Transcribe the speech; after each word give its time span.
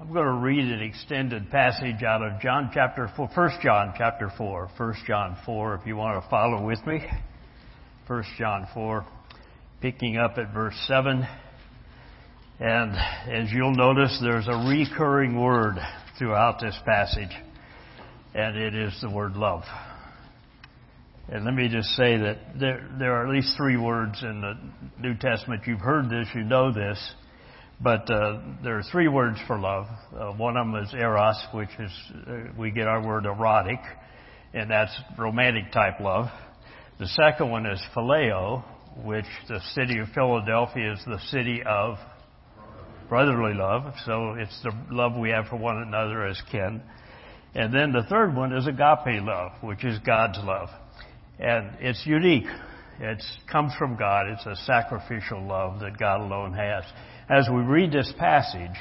I'm 0.00 0.14
going 0.14 0.24
to 0.24 0.32
read 0.32 0.64
an 0.64 0.80
extended 0.80 1.50
passage 1.50 2.02
out 2.02 2.22
of 2.22 2.40
John 2.40 2.70
chapter 2.72 3.12
4, 3.14 3.28
1 3.34 3.50
John 3.62 3.92
chapter 3.98 4.32
4, 4.34 4.70
1 4.74 4.94
John 5.06 5.36
4, 5.44 5.74
if 5.74 5.86
you 5.86 5.94
want 5.94 6.24
to 6.24 6.30
follow 6.30 6.64
with 6.64 6.78
me. 6.86 7.00
1 8.06 8.24
John 8.38 8.66
4, 8.72 9.04
picking 9.82 10.16
up 10.16 10.38
at 10.38 10.54
verse 10.54 10.74
7. 10.86 11.28
And 12.60 12.92
as 13.28 13.52
you'll 13.52 13.74
notice, 13.74 14.18
there's 14.22 14.48
a 14.48 14.66
recurring 14.70 15.38
word 15.38 15.76
throughout 16.18 16.60
this 16.60 16.78
passage, 16.86 17.36
and 18.34 18.56
it 18.56 18.74
is 18.74 18.98
the 19.02 19.10
word 19.10 19.34
love. 19.34 19.64
And 21.28 21.44
let 21.44 21.52
me 21.52 21.68
just 21.68 21.90
say 21.90 22.16
that 22.16 22.38
there, 22.58 22.88
there 22.98 23.16
are 23.16 23.26
at 23.26 23.34
least 23.34 23.54
three 23.54 23.76
words 23.76 24.22
in 24.22 24.40
the 24.40 24.54
New 24.98 25.14
Testament. 25.14 25.64
You've 25.66 25.80
heard 25.80 26.08
this, 26.08 26.26
you 26.34 26.42
know 26.42 26.72
this 26.72 26.98
but 27.82 28.10
uh, 28.10 28.40
there 28.62 28.78
are 28.78 28.82
three 28.92 29.08
words 29.08 29.38
for 29.46 29.58
love. 29.58 29.86
Uh, 30.14 30.32
one 30.32 30.56
of 30.56 30.66
them 30.66 30.82
is 30.82 30.92
eros, 30.92 31.42
which 31.54 31.70
is 31.78 31.90
uh, 32.26 32.32
we 32.58 32.70
get 32.70 32.86
our 32.86 33.04
word 33.04 33.24
erotic, 33.24 33.80
and 34.52 34.70
that's 34.70 34.94
romantic 35.18 35.72
type 35.72 35.98
love. 36.00 36.26
The 36.98 37.06
second 37.06 37.50
one 37.50 37.64
is 37.64 37.80
phileo, 37.94 38.62
which 39.02 39.24
the 39.48 39.60
city 39.74 39.98
of 39.98 40.08
Philadelphia 40.14 40.92
is 40.92 41.00
the 41.06 41.18
city 41.30 41.62
of 41.64 41.96
brotherly 43.08 43.54
love. 43.54 43.94
So 44.04 44.34
it's 44.38 44.62
the 44.62 44.72
love 44.90 45.16
we 45.18 45.30
have 45.30 45.46
for 45.46 45.56
one 45.56 45.78
another 45.78 46.26
as 46.26 46.40
kin. 46.50 46.82
And 47.54 47.74
then 47.74 47.92
the 47.92 48.04
third 48.04 48.36
one 48.36 48.54
is 48.54 48.66
agape 48.66 49.22
love, 49.22 49.52
which 49.62 49.84
is 49.84 49.98
God's 50.00 50.38
love. 50.42 50.68
And 51.38 51.70
it's 51.80 52.02
unique. 52.06 52.46
It 53.00 53.22
comes 53.50 53.72
from 53.78 53.96
God. 53.96 54.28
It's 54.28 54.46
a 54.46 54.56
sacrificial 54.66 55.42
love 55.46 55.80
that 55.80 55.98
God 55.98 56.20
alone 56.20 56.52
has 56.52 56.84
as 57.30 57.48
we 57.48 57.60
read 57.60 57.92
this 57.92 58.12
passage, 58.18 58.76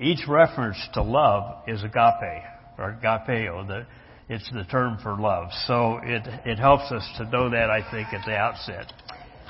each 0.00 0.20
reference 0.28 0.78
to 0.94 1.02
love 1.02 1.64
is 1.66 1.82
agape, 1.82 2.44
or 2.78 2.96
agapeo. 3.02 3.84
It's 4.28 4.48
the 4.52 4.62
term 4.64 4.98
for 5.02 5.18
love. 5.18 5.48
So 5.66 5.98
it, 6.04 6.22
it 6.46 6.58
helps 6.58 6.92
us 6.92 7.06
to 7.18 7.24
know 7.24 7.50
that, 7.50 7.68
I 7.68 7.82
think, 7.90 8.12
at 8.12 8.24
the 8.24 8.36
outset. 8.36 8.92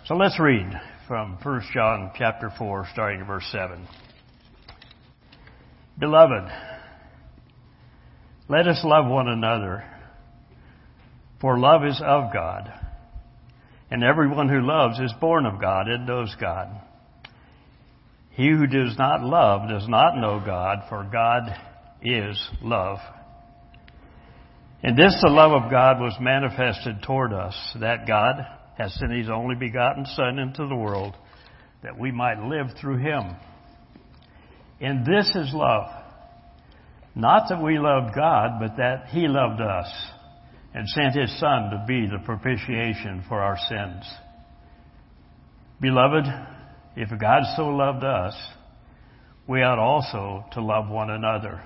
So 0.06 0.14
let's 0.14 0.41
read 0.41 0.72
from 1.06 1.39
1 1.42 1.62
John 1.74 2.12
chapter 2.17 2.50
4, 2.56 2.89
starting 2.92 3.20
at 3.20 3.27
verse 3.27 3.47
7. 3.52 3.86
Beloved, 5.98 6.50
let 8.48 8.67
us 8.67 8.80
love 8.84 9.06
one 9.06 9.28
another, 9.28 9.84
for 11.42 11.58
love 11.58 11.84
is 11.84 12.00
of 12.02 12.33
God. 12.33 12.72
And 13.91 14.05
everyone 14.05 14.48
who 14.48 14.60
loves 14.60 15.00
is 15.00 15.12
born 15.20 15.46
of 15.46 15.60
God 15.60 15.88
and 15.88 16.06
knows 16.06 16.34
God. 16.41 16.69
He 18.30 18.48
who 18.48 18.66
does 18.66 18.96
not 18.96 19.22
love 19.22 19.69
does 19.69 19.88
not 19.88 20.16
know 20.16 20.41
God, 20.44 20.84
for 20.88 21.08
God 21.10 21.42
is 22.02 22.41
love. 22.62 22.98
And 24.83 24.96
this 24.96 25.18
the 25.20 25.30
love 25.30 25.52
of 25.52 25.70
God 25.70 26.00
was 26.00 26.16
manifested 26.20 27.02
toward 27.02 27.33
us, 27.33 27.55
that 27.80 28.06
God 28.06 28.36
has 28.78 28.94
sent 28.94 29.12
his 29.12 29.28
only 29.28 29.56
begotten 29.56 30.06
Son 30.06 30.38
into 30.38 30.66
the 30.66 30.77
world, 30.77 31.14
that 31.83 31.98
we 31.98 32.12
might 32.12 32.38
live 32.42 32.68
through 32.80 32.98
him. 32.98 33.36
And 34.80 35.05
this 35.05 35.30
is 35.34 35.52
love. 35.52 35.88
Not 37.14 37.48
that 37.48 37.62
we 37.62 37.78
loved 37.78 38.14
God, 38.14 38.61
but 38.61 38.77
that 38.77 39.08
he 39.08 39.27
loved 39.27 39.61
us 39.61 39.92
and 40.75 40.89
sent 40.89 41.15
his 41.15 41.39
Son 41.41 41.71
to 41.71 41.85
be 41.87 42.07
the 42.07 42.25
propitiation 42.25 43.25
for 43.29 43.41
our 43.41 43.57
sins. 43.69 44.09
Beloved, 45.81 46.25
if 46.97 47.09
God 47.19 47.43
so 47.57 47.69
loved 47.69 48.05
us, 48.05 48.35
we 49.48 49.63
ought 49.63 49.79
also 49.79 50.45
to 50.53 50.63
love 50.63 50.89
one 50.89 51.11
another. 51.11 51.61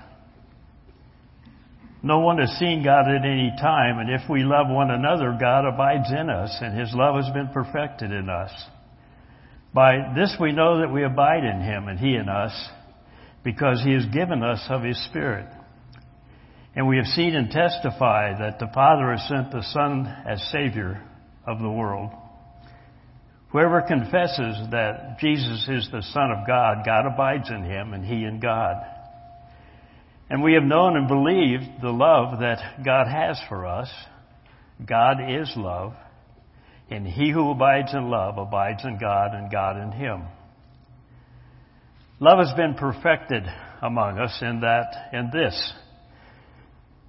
No 2.01 2.19
one 2.19 2.37
has 2.37 2.49
seen 2.59 2.83
God 2.83 3.09
at 3.09 3.25
any 3.25 3.51
time, 3.59 3.99
and 3.99 4.09
if 4.09 4.29
we 4.29 4.43
love 4.43 4.67
one 4.69 4.91
another, 4.91 5.35
God 5.39 5.65
abides 5.65 6.11
in 6.11 6.29
us, 6.29 6.55
and 6.61 6.79
His 6.79 6.93
love 6.93 7.15
has 7.15 7.33
been 7.33 7.49
perfected 7.49 8.11
in 8.11 8.29
us. 8.29 8.51
By 9.73 10.13
this 10.15 10.35
we 10.39 10.51
know 10.51 10.81
that 10.81 10.93
we 10.93 11.03
abide 11.03 11.43
in 11.43 11.61
Him, 11.61 11.87
and 11.87 11.99
He 11.99 12.15
in 12.15 12.29
us, 12.29 12.53
because 13.43 13.81
He 13.83 13.93
has 13.93 14.05
given 14.05 14.43
us 14.43 14.63
of 14.69 14.83
His 14.83 15.03
Spirit. 15.05 15.47
And 16.75 16.87
we 16.87 16.97
have 16.97 17.05
seen 17.05 17.35
and 17.35 17.49
testify 17.49 18.37
that 18.37 18.59
the 18.59 18.69
Father 18.73 19.11
has 19.11 19.27
sent 19.29 19.51
the 19.51 19.63
Son 19.63 20.05
as 20.27 20.41
Savior 20.51 21.01
of 21.47 21.59
the 21.59 21.71
world. 21.71 22.11
Whoever 23.51 23.81
confesses 23.81 24.57
that 24.71 25.17
Jesus 25.19 25.65
is 25.69 25.89
the 25.89 26.01
Son 26.01 26.31
of 26.31 26.45
God, 26.45 26.85
God 26.85 27.05
abides 27.05 27.49
in 27.49 27.63
him 27.63 27.93
and 27.93 28.03
he 28.03 28.25
in 28.25 28.41
God. 28.41 28.75
And 30.29 30.43
we 30.43 30.55
have 30.55 30.63
known 30.63 30.97
and 30.97 31.07
believed 31.07 31.81
the 31.81 31.91
love 31.91 32.39
that 32.39 32.83
God 32.83 33.07
has 33.07 33.39
for 33.47 33.65
us. 33.65 33.89
God 34.85 35.17
is 35.29 35.53
love. 35.55 35.93
And 36.89 37.07
he 37.07 37.31
who 37.31 37.51
abides 37.51 37.93
in 37.93 38.09
love 38.09 38.37
abides 38.37 38.83
in 38.83 38.97
God 38.99 39.33
and 39.33 39.49
God 39.49 39.81
in 39.81 39.91
him. 39.93 40.23
Love 42.19 42.39
has 42.39 42.53
been 42.57 42.73
perfected 42.73 43.43
among 43.81 44.19
us 44.19 44.37
in 44.41 44.61
that, 44.61 45.09
in 45.13 45.29
this, 45.31 45.73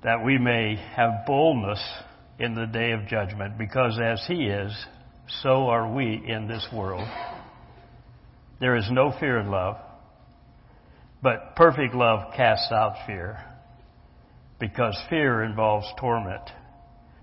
that 0.03 0.25
we 0.25 0.39
may 0.39 0.77
have 0.95 1.27
boldness 1.27 1.83
in 2.39 2.55
the 2.55 2.67
day 2.67 2.93
of 2.93 3.07
judgment 3.07 3.59
because 3.59 3.99
as 4.03 4.25
he 4.29 4.45
is, 4.45 4.73
so 5.43 5.69
are 5.69 5.93
we 5.93 6.23
in 6.27 6.47
this 6.47 6.67
world. 6.73 7.09
There 8.61 8.77
is 8.77 8.89
no 8.91 9.13
fear 9.19 9.39
in 9.39 9.51
love, 9.51 9.77
but 11.23 11.57
perfect 11.57 11.95
love 11.95 12.33
casts 12.35 12.71
out 12.71 13.07
fear, 13.07 13.39
because 14.59 14.97
fear 15.11 15.43
involves 15.43 15.87
torment. 15.99 16.43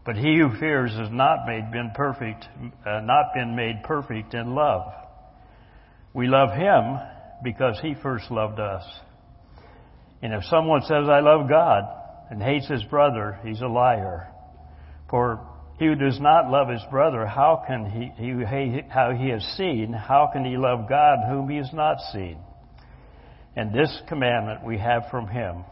But 0.05 0.17
he 0.17 0.37
who 0.37 0.59
fears 0.59 0.91
has 0.91 1.09
not 1.11 1.47
made 1.47 1.71
been 1.71 1.91
perfect, 1.95 2.45
uh, 2.85 2.99
not 3.01 3.33
been 3.33 3.55
made 3.55 3.83
perfect 3.83 4.33
in 4.33 4.53
love. 4.53 4.91
We 6.13 6.27
love 6.27 6.51
him 6.51 6.99
because 7.43 7.79
he 7.81 7.95
first 7.95 8.29
loved 8.29 8.59
us. 8.59 8.83
And 10.21 10.33
if 10.33 10.43
someone 10.45 10.81
says, 10.81 11.07
I 11.09 11.21
love 11.21 11.49
God, 11.49 11.83
and 12.29 12.41
hates 12.41 12.67
his 12.67 12.83
brother, 12.83 13.39
he's 13.43 13.61
a 13.61 13.67
liar. 13.67 14.27
For 15.09 15.45
he 15.77 15.85
who 15.85 15.95
does 15.95 16.19
not 16.19 16.49
love 16.49 16.69
his 16.69 16.81
brother, 16.89 17.25
how 17.25 17.63
can 17.67 17.85
he, 17.85 18.11
he, 18.17 18.81
how 18.89 19.11
he 19.11 19.29
has 19.29 19.43
seen, 19.57 19.93
how 19.93 20.29
can 20.31 20.45
he 20.45 20.57
love 20.57 20.87
God 20.87 21.19
whom 21.27 21.49
he 21.49 21.57
has 21.57 21.71
not 21.73 21.97
seen? 22.11 22.37
And 23.55 23.73
this 23.73 24.01
commandment 24.07 24.65
we 24.65 24.77
have 24.79 25.03
from 25.11 25.27
him, 25.27 25.63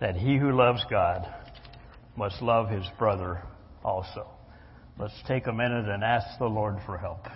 that 0.00 0.16
he 0.16 0.36
who 0.36 0.52
loves 0.52 0.84
God 0.90 1.26
must 2.16 2.42
love 2.42 2.68
his 2.68 2.84
brother 2.98 3.42
also. 3.84 4.28
Let's 4.98 5.14
take 5.26 5.46
a 5.46 5.52
minute 5.52 5.88
and 5.88 6.02
ask 6.02 6.26
the 6.38 6.46
Lord 6.46 6.76
for 6.84 6.98
help. 6.98 7.26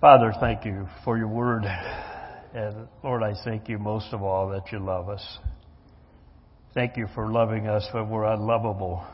Father, 0.00 0.32
thank 0.40 0.64
you 0.64 0.86
for 1.04 1.18
your 1.18 1.28
word. 1.28 1.64
And 2.56 2.88
Lord, 3.04 3.22
I 3.22 3.34
thank 3.44 3.68
you 3.68 3.78
most 3.78 4.14
of 4.14 4.22
all 4.22 4.48
that 4.48 4.72
you 4.72 4.78
love 4.78 5.10
us. 5.10 5.38
Thank 6.72 6.96
you 6.96 7.06
for 7.14 7.30
loving 7.30 7.66
us 7.66 7.86
when 7.92 8.08
we're 8.08 8.24
unlovable. 8.24 9.04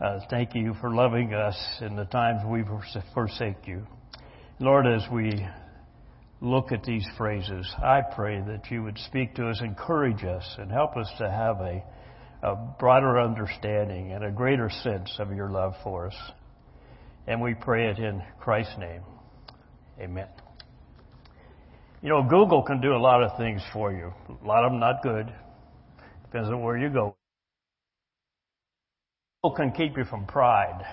Uh, 0.00 0.18
thank 0.28 0.56
you 0.56 0.74
for 0.80 0.92
loving 0.92 1.34
us 1.34 1.56
in 1.80 1.94
the 1.94 2.06
times 2.06 2.42
we 2.44 2.64
forsake 3.14 3.68
you. 3.68 3.86
Lord, 4.58 4.88
as 4.88 5.02
we 5.12 5.46
look 6.40 6.72
at 6.72 6.82
these 6.82 7.06
phrases, 7.16 7.72
I 7.78 8.00
pray 8.00 8.40
that 8.40 8.72
you 8.72 8.82
would 8.82 8.98
speak 9.06 9.36
to 9.36 9.48
us, 9.48 9.60
encourage 9.62 10.24
us, 10.24 10.56
and 10.58 10.68
help 10.68 10.96
us 10.96 11.08
to 11.18 11.30
have 11.30 11.60
a, 11.60 11.84
a 12.42 12.56
broader 12.80 13.20
understanding 13.20 14.10
and 14.10 14.24
a 14.24 14.32
greater 14.32 14.68
sense 14.82 15.14
of 15.20 15.32
your 15.32 15.48
love 15.48 15.74
for 15.84 16.08
us. 16.08 16.16
And 17.28 17.40
we 17.40 17.54
pray 17.54 17.88
it 17.88 18.00
in 18.00 18.20
Christ's 18.40 18.78
name. 18.78 19.02
Amen. 20.00 20.26
You 22.00 22.10
know, 22.10 22.22
Google 22.22 22.62
can 22.62 22.80
do 22.80 22.94
a 22.94 22.98
lot 22.98 23.24
of 23.24 23.36
things 23.36 23.60
for 23.72 23.92
you. 23.92 24.12
A 24.28 24.46
lot 24.46 24.64
of 24.64 24.70
them 24.70 24.78
not 24.78 25.02
good. 25.02 25.32
Depends 26.22 26.48
on 26.48 26.62
where 26.62 26.78
you 26.78 26.90
go. 26.90 27.16
Google 29.42 29.56
can 29.56 29.72
keep 29.72 29.96
you 29.96 30.04
from 30.04 30.24
pride. 30.26 30.84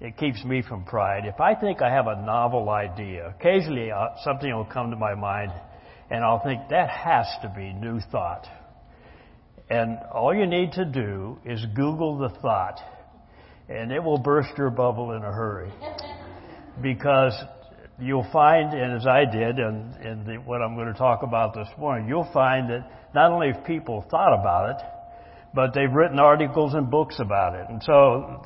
It 0.00 0.16
keeps 0.16 0.44
me 0.44 0.62
from 0.62 0.84
pride. 0.84 1.24
If 1.26 1.40
I 1.40 1.54
think 1.54 1.82
I 1.82 1.90
have 1.90 2.08
a 2.08 2.20
novel 2.20 2.68
idea, 2.68 3.32
occasionally 3.38 3.92
uh, 3.92 4.08
something 4.24 4.52
will 4.52 4.64
come 4.64 4.90
to 4.90 4.96
my 4.96 5.14
mind 5.14 5.52
and 6.10 6.24
I'll 6.24 6.42
think 6.42 6.68
that 6.70 6.90
has 6.90 7.26
to 7.42 7.52
be 7.56 7.72
new 7.72 8.00
thought. 8.10 8.46
And 9.70 9.98
all 10.12 10.34
you 10.34 10.46
need 10.46 10.72
to 10.72 10.84
do 10.84 11.38
is 11.44 11.64
Google 11.74 12.18
the 12.18 12.30
thought 12.40 12.80
and 13.68 13.92
it 13.92 14.02
will 14.02 14.18
burst 14.18 14.50
your 14.58 14.70
bubble 14.70 15.12
in 15.12 15.22
a 15.22 15.32
hurry. 15.32 15.72
Because 16.82 17.34
you'll 18.00 18.28
find, 18.32 18.72
and 18.74 18.94
as 18.94 19.06
I 19.06 19.24
did, 19.24 19.58
and, 19.58 20.26
the, 20.26 20.34
what 20.44 20.62
I'm 20.62 20.74
going 20.74 20.92
to 20.92 20.98
talk 20.98 21.22
about 21.22 21.54
this 21.54 21.68
morning, 21.78 22.08
you'll 22.08 22.30
find 22.32 22.70
that 22.70 22.90
not 23.14 23.30
only 23.30 23.52
have 23.52 23.64
people 23.64 24.04
thought 24.10 24.38
about 24.38 24.70
it, 24.70 24.86
but 25.54 25.72
they've 25.74 25.92
written 25.92 26.18
articles 26.18 26.74
and 26.74 26.90
books 26.90 27.16
about 27.18 27.54
it. 27.54 27.66
And 27.68 27.82
so, 27.82 28.42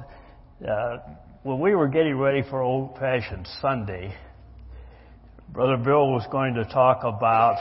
uh, 0.69 0.97
when 1.43 1.59
we 1.59 1.75
were 1.75 1.89
getting 1.89 2.17
ready 2.17 2.43
for 2.49 2.63
Old 2.63 2.97
Fashioned 2.99 3.49
Sunday, 3.61 4.15
Brother 5.49 5.79
Bill 5.79 6.13
was 6.13 6.25
going 6.31 6.55
to 6.55 6.65
talk 6.65 7.01
about 7.03 7.57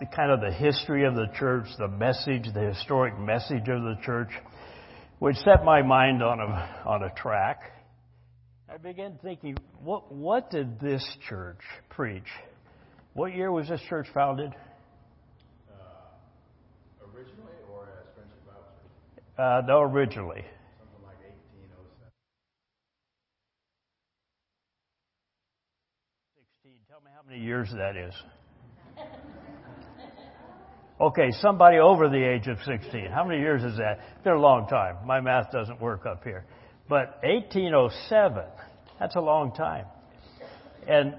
the 0.00 0.06
kind 0.06 0.30
of 0.30 0.40
the 0.40 0.52
history 0.52 1.04
of 1.04 1.14
the 1.14 1.26
church, 1.38 1.66
the 1.78 1.88
message, 1.88 2.44
the 2.54 2.72
historic 2.72 3.18
message 3.18 3.68
of 3.68 3.82
the 3.82 3.96
church, 4.02 4.30
which 5.18 5.36
set 5.36 5.64
my 5.64 5.82
mind 5.82 6.22
on 6.22 6.40
a, 6.40 6.82
on 6.86 7.02
a 7.02 7.10
track. 7.10 7.60
I 8.68 8.78
began 8.78 9.18
thinking, 9.22 9.56
what, 9.82 10.12
what 10.12 10.50
did 10.50 10.80
this 10.80 11.04
church 11.28 11.60
preach? 11.90 12.28
What 13.12 13.34
year 13.34 13.52
was 13.52 13.68
this 13.68 13.80
church 13.88 14.06
founded? 14.14 14.52
Uh, 15.70 15.74
originally 17.14 17.52
or 17.70 17.84
as 17.84 18.06
Friendship 18.14 18.40
Baptist? 18.46 19.38
Uh, 19.38 19.60
no, 19.66 19.82
originally. 19.82 20.44
Something 20.78 21.04
like 21.04 21.20
1807. 21.20 22.10
16. 26.62 26.78
Tell 26.88 27.00
me 27.00 27.10
how 27.14 27.22
many 27.28 27.44
years 27.44 27.68
that 27.76 27.96
is. 27.96 28.14
Okay, 31.00 31.30
somebody 31.40 31.78
over 31.78 32.08
the 32.08 32.22
age 32.22 32.46
of 32.46 32.56
16. 32.64 33.10
How 33.12 33.24
many 33.24 33.40
years 33.40 33.62
is 33.62 33.76
that? 33.76 33.98
It's 34.14 34.24
been 34.24 34.32
a 34.32 34.40
long 34.40 34.66
time. 34.68 35.04
My 35.04 35.20
math 35.20 35.50
doesn't 35.52 35.80
work 35.80 36.06
up 36.06 36.24
here. 36.24 36.46
But 36.88 37.18
1807, 37.22 38.44
that's 39.00 39.16
a 39.16 39.20
long 39.20 39.52
time. 39.52 39.86
And 40.86 41.14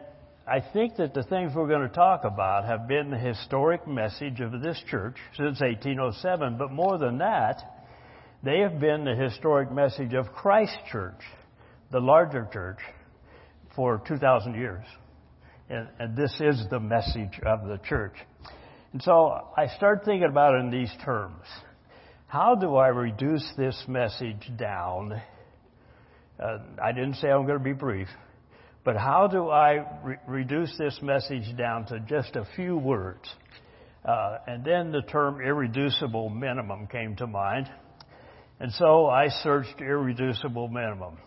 I 0.48 0.60
think 0.60 0.98
that 0.98 1.16
the 1.16 1.24
things 1.24 1.54
we're 1.56 1.68
going 1.68 1.88
to 1.88 1.94
talk 1.94 2.24
about 2.24 2.66
have 2.66 2.88
been 2.88 3.10
the 3.10 3.18
historic 3.18 3.88
message 3.88 4.42
of 4.42 4.62
this 4.62 4.80
church 4.90 5.18
since 5.36 5.60
1807, 5.60 6.58
but 6.58 6.72
more 6.72 7.00
than 7.00 7.18
that, 7.18 7.64
they 8.44 8.60
have 8.60 8.80
been 8.80 9.06
the 9.06 9.16
historic 9.16 9.72
message 9.72 10.14
of 10.14 10.28
Christ 10.28 10.78
Church, 10.92 11.20
the 11.92 12.00
larger 12.00 12.48
church, 12.54 12.78
for 13.76 14.04
2,000 14.08 14.54
years. 14.54 14.86
And, 15.68 15.88
and 15.98 16.16
this 16.16 16.40
is 16.40 16.64
the 16.70 16.80
message 16.80 17.40
of 17.44 17.68
the 17.68 17.80
church. 17.84 18.14
And 18.94 19.02
so 19.02 19.48
I 19.58 19.66
start 19.78 20.06
thinking 20.06 20.30
about 20.30 20.54
it 20.54 20.60
in 20.60 20.70
these 20.70 20.94
terms. 21.04 21.42
How 22.28 22.54
do 22.54 22.76
I 22.76 22.90
reduce 22.90 23.52
this 23.58 23.84
message 23.88 24.52
down? 24.58 25.22
Uh, 26.40 26.58
I 26.84 26.92
didn't 26.92 27.16
say 27.16 27.30
I'm 27.30 27.46
going 27.46 27.58
to 27.58 27.64
be 27.64 27.74
brief, 27.74 28.10
but 28.84 28.98
how 28.98 29.28
do 29.28 29.50
I 29.50 29.86
re- 30.04 30.18
reduce 30.28 30.76
this 30.78 31.00
message 31.02 31.56
down 31.58 31.86
to 31.88 32.00
just 32.02 32.36
a 32.36 32.46
few 32.56 32.78
words? 32.78 33.24
Uh, 34.04 34.38
and 34.46 34.64
then 34.64 34.92
the 34.92 35.02
term 35.02 35.42
irreducible 35.42 36.30
minimum 36.30 36.88
came 36.88 37.16
to 37.16 37.28
mind. 37.28 37.70
And 38.60 38.72
so 38.74 39.08
I 39.08 39.30
searched 39.44 39.80
irreducible 39.80 40.68
minimum. 40.68 41.18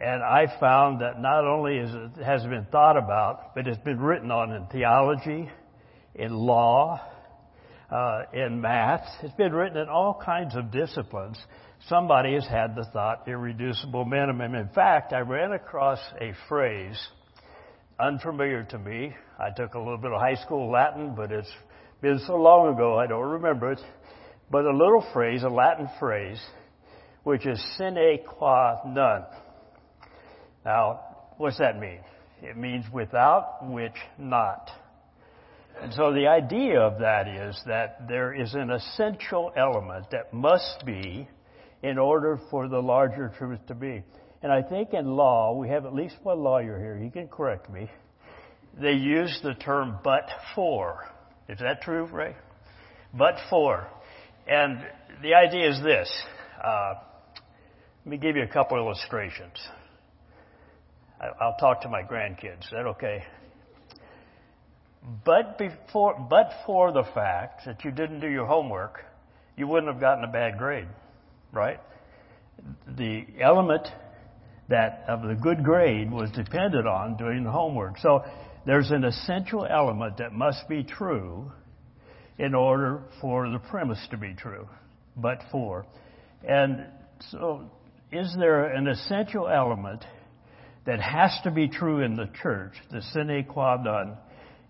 And 0.00 0.22
I 0.22 0.46
found 0.60 1.00
that 1.00 1.20
not 1.20 1.46
only 1.46 1.78
is 1.78 1.90
it, 1.94 2.22
has 2.22 2.44
it 2.44 2.50
been 2.50 2.66
thought 2.70 2.96
about, 2.98 3.54
but 3.54 3.66
it's 3.66 3.82
been 3.82 4.00
written 4.00 4.30
on 4.30 4.52
in 4.52 4.66
theology, 4.66 5.48
in 6.14 6.34
law, 6.34 7.00
uh, 7.90 8.22
in 8.32 8.60
math. 8.60 9.06
It's 9.22 9.34
been 9.34 9.52
written 9.52 9.78
in 9.78 9.88
all 9.88 10.20
kinds 10.24 10.56
of 10.56 10.70
disciplines. 10.70 11.38
Somebody 11.88 12.34
has 12.34 12.46
had 12.46 12.74
the 12.74 12.84
thought 12.92 13.28
irreducible 13.28 14.04
minimum. 14.04 14.54
In 14.54 14.68
fact, 14.68 15.12
I 15.12 15.20
ran 15.20 15.52
across 15.52 16.00
a 16.20 16.32
phrase 16.48 16.98
unfamiliar 17.98 18.64
to 18.64 18.78
me. 18.78 19.14
I 19.38 19.50
took 19.56 19.74
a 19.74 19.78
little 19.78 19.98
bit 19.98 20.12
of 20.12 20.20
high 20.20 20.34
school 20.34 20.70
Latin, 20.70 21.14
but 21.14 21.30
it's 21.30 21.50
been 22.00 22.20
so 22.26 22.36
long 22.36 22.74
ago 22.74 22.98
I 22.98 23.06
don't 23.06 23.30
remember 23.30 23.72
it. 23.72 23.80
But 24.50 24.64
a 24.64 24.70
little 24.70 25.04
phrase, 25.12 25.42
a 25.42 25.48
Latin 25.48 25.88
phrase, 25.98 26.40
which 27.24 27.46
is 27.46 27.62
sine 27.76 28.18
qua 28.26 28.80
non. 28.86 29.24
Now, 30.64 31.00
what's 31.36 31.58
that 31.58 31.78
mean? 31.78 32.00
It 32.42 32.56
means 32.56 32.84
without 32.92 33.68
which 33.68 33.96
not. 34.18 34.70
And 35.82 35.92
so 35.92 36.12
the 36.12 36.26
idea 36.26 36.80
of 36.80 37.00
that 37.00 37.28
is 37.28 37.60
that 37.66 38.08
there 38.08 38.32
is 38.34 38.54
an 38.54 38.70
essential 38.70 39.52
element 39.56 40.06
that 40.10 40.32
must 40.32 40.84
be 40.86 41.28
in 41.82 41.98
order 41.98 42.40
for 42.50 42.68
the 42.68 42.80
larger 42.80 43.32
truth 43.36 43.60
to 43.68 43.74
be. 43.74 44.02
And 44.42 44.50
I 44.50 44.62
think 44.62 44.94
in 44.94 45.16
law, 45.16 45.54
we 45.54 45.68
have 45.68 45.84
at 45.84 45.94
least 45.94 46.16
one 46.22 46.40
lawyer 46.40 46.78
here, 46.78 46.96
he 46.96 47.10
can 47.10 47.28
correct 47.28 47.70
me. 47.70 47.90
They 48.80 48.92
use 48.92 49.38
the 49.42 49.54
term 49.54 49.98
but 50.02 50.28
for. 50.54 51.06
Is 51.48 51.58
that 51.60 51.82
true, 51.82 52.06
Ray? 52.06 52.34
But 53.14 53.36
for. 53.50 53.86
And 54.46 54.78
the 55.22 55.34
idea 55.34 55.70
is 55.70 55.82
this. 55.82 56.12
Uh, 56.62 56.94
let 58.04 58.10
me 58.10 58.16
give 58.18 58.36
you 58.36 58.42
a 58.42 58.48
couple 58.48 58.76
illustrations. 58.78 59.58
I'll 61.40 61.56
talk 61.56 61.82
to 61.82 61.88
my 61.88 62.02
grandkids. 62.02 62.64
Is 62.64 62.70
that 62.72 62.86
okay? 62.86 63.24
But 65.24 65.56
before, 65.56 66.26
but 66.28 66.50
for 66.64 66.92
the 66.92 67.04
fact 67.14 67.64
that 67.66 67.84
you 67.84 67.92
didn't 67.92 68.20
do 68.20 68.28
your 68.28 68.46
homework, 68.46 69.04
you 69.56 69.68
wouldn't 69.68 69.92
have 69.92 70.00
gotten 70.00 70.24
a 70.24 70.32
bad 70.32 70.58
grade, 70.58 70.88
right? 71.52 71.80
The 72.88 73.24
element 73.40 73.86
that 74.68 75.04
of 75.06 75.22
the 75.22 75.34
good 75.34 75.62
grade 75.62 76.10
was 76.10 76.30
dependent 76.32 76.88
on 76.88 77.16
doing 77.16 77.44
the 77.44 77.52
homework. 77.52 77.98
So 77.98 78.24
there's 78.66 78.90
an 78.90 79.04
essential 79.04 79.64
element 79.64 80.16
that 80.18 80.32
must 80.32 80.68
be 80.68 80.82
true 80.82 81.52
in 82.38 82.54
order 82.54 83.02
for 83.20 83.48
the 83.48 83.58
premise 83.58 84.04
to 84.10 84.16
be 84.16 84.34
true, 84.34 84.68
but 85.16 85.40
for. 85.52 85.86
And 86.46 86.84
so 87.30 87.70
is 88.10 88.34
there 88.38 88.64
an 88.64 88.88
essential 88.88 89.48
element 89.48 90.04
that 90.84 91.00
has 91.00 91.30
to 91.44 91.50
be 91.50 91.68
true 91.68 92.00
in 92.00 92.16
the 92.16 92.28
church, 92.42 92.72
the 92.90 93.02
sine 93.12 93.44
qua 93.48 93.76
non, 93.82 94.16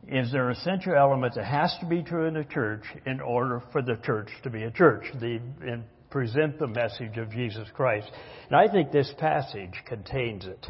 is 0.08 0.30
there 0.30 0.48
an 0.48 0.56
essential 0.56 0.94
element 0.94 1.34
that 1.34 1.44
has 1.44 1.74
to 1.80 1.86
be 1.86 2.02
true 2.02 2.26
in 2.26 2.34
the 2.34 2.44
church 2.44 2.82
in 3.06 3.20
order 3.20 3.62
for 3.72 3.82
the 3.82 3.96
church 4.04 4.28
to 4.44 4.50
be 4.50 4.62
a 4.62 4.70
church, 4.70 5.04
the, 5.20 5.40
and 5.62 5.84
present 6.10 6.58
the 6.58 6.66
message 6.66 7.16
of 7.16 7.30
Jesus 7.30 7.68
Christ. 7.74 8.10
And 8.48 8.56
I 8.56 8.72
think 8.72 8.92
this 8.92 9.12
passage 9.18 9.72
contains 9.86 10.46
it. 10.46 10.66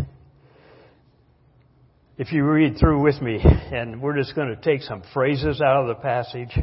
If 2.18 2.32
you 2.32 2.44
read 2.44 2.78
through 2.78 3.02
with 3.02 3.20
me, 3.20 3.38
and 3.42 4.00
we're 4.00 4.16
just 4.16 4.34
going 4.34 4.48
to 4.48 4.56
take 4.56 4.80
some 4.82 5.02
phrases 5.12 5.60
out 5.60 5.82
of 5.82 5.88
the 5.88 6.02
passage 6.02 6.58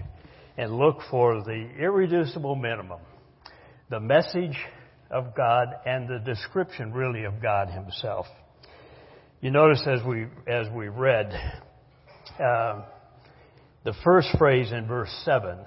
and 0.57 0.75
look 0.75 0.97
for 1.11 1.43
the 1.43 1.69
irreducible 1.79 2.55
minimum, 2.55 2.99
the 3.91 3.99
message 3.99 4.57
of 5.11 5.35
God 5.35 5.67
and 5.85 6.09
the 6.09 6.19
description 6.25 6.91
really 6.91 7.25
of 7.25 7.39
God 7.39 7.69
Himself. 7.69 8.25
You 9.41 9.51
notice 9.51 9.85
as 9.85 9.99
we, 10.03 10.25
as 10.47 10.67
we 10.73 10.87
read, 10.87 11.31
uh, 12.39 12.81
the 13.83 13.93
first 14.03 14.29
phrase 14.37 14.71
in 14.71 14.87
verse 14.87 15.13
7 15.25 15.57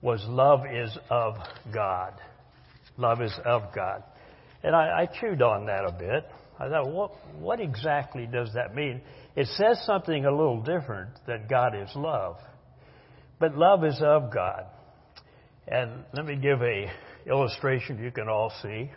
was 0.00 0.24
love 0.28 0.60
is 0.72 0.96
of 1.10 1.34
God. 1.72 2.14
Love 2.96 3.20
is 3.22 3.34
of 3.44 3.74
God. 3.74 4.02
And 4.62 4.74
I, 4.76 5.02
I 5.02 5.20
chewed 5.20 5.42
on 5.42 5.66
that 5.66 5.84
a 5.84 5.92
bit. 5.92 6.24
I 6.58 6.68
thought, 6.68 6.92
what, 6.92 7.12
what 7.38 7.60
exactly 7.60 8.26
does 8.26 8.50
that 8.54 8.74
mean? 8.74 9.00
It 9.34 9.46
says 9.56 9.82
something 9.84 10.24
a 10.24 10.30
little 10.30 10.62
different 10.62 11.10
that 11.26 11.48
God 11.48 11.74
is 11.74 11.90
love. 11.96 12.36
But 13.40 13.56
love 13.56 13.84
is 13.84 14.00
of 14.00 14.32
God. 14.32 14.66
And 15.66 16.04
let 16.14 16.26
me 16.26 16.36
give 16.36 16.62
a 16.62 16.90
illustration 17.26 18.02
you 18.02 18.10
can 18.10 18.28
all 18.28 18.52
see. 18.62 18.90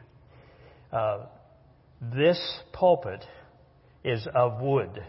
Uh, 0.91 1.25
this 2.13 2.39
pulpit 2.73 3.23
is 4.03 4.27
of 4.35 4.61
wood. 4.61 5.03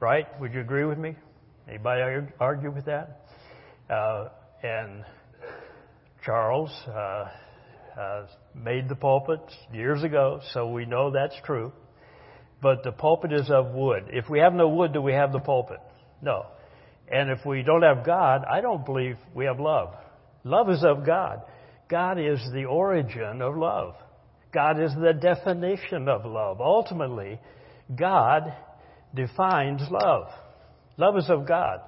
Right? 0.00 0.26
Would 0.40 0.54
you 0.54 0.60
agree 0.60 0.86
with 0.86 0.96
me? 0.96 1.14
Anybody 1.68 2.26
argue 2.40 2.70
with 2.70 2.86
that? 2.86 3.26
Uh, 3.90 4.28
and 4.62 5.04
Charles 6.24 6.70
uh, 6.88 7.26
uh, 8.00 8.26
made 8.54 8.88
the 8.88 8.94
pulpit 8.94 9.40
years 9.74 10.02
ago, 10.02 10.40
so 10.54 10.70
we 10.70 10.86
know 10.86 11.10
that's 11.10 11.36
true. 11.44 11.70
But 12.62 12.82
the 12.82 12.92
pulpit 12.92 13.34
is 13.34 13.50
of 13.50 13.72
wood. 13.74 14.04
If 14.08 14.30
we 14.30 14.38
have 14.38 14.54
no 14.54 14.68
wood, 14.68 14.94
do 14.94 15.02
we 15.02 15.12
have 15.12 15.32
the 15.32 15.38
pulpit? 15.38 15.80
No. 16.22 16.46
And 17.12 17.28
if 17.28 17.44
we 17.44 17.62
don't 17.62 17.82
have 17.82 18.06
God, 18.06 18.44
I 18.50 18.62
don't 18.62 18.86
believe 18.86 19.16
we 19.34 19.44
have 19.44 19.60
love. 19.60 19.94
Love 20.44 20.70
is 20.70 20.82
of 20.82 21.04
God. 21.04 21.42
God 21.90 22.18
is 22.18 22.40
the 22.54 22.64
origin 22.64 23.42
of 23.42 23.54
love. 23.54 23.96
God 24.52 24.82
is 24.82 24.92
the 24.94 25.12
definition 25.12 26.08
of 26.08 26.24
love. 26.24 26.62
Ultimately, 26.62 27.38
God 27.94 28.54
defines 29.14 29.82
love. 29.90 30.28
Love 30.96 31.16
is 31.16 31.28
of 31.28 31.46
God. 31.46 31.80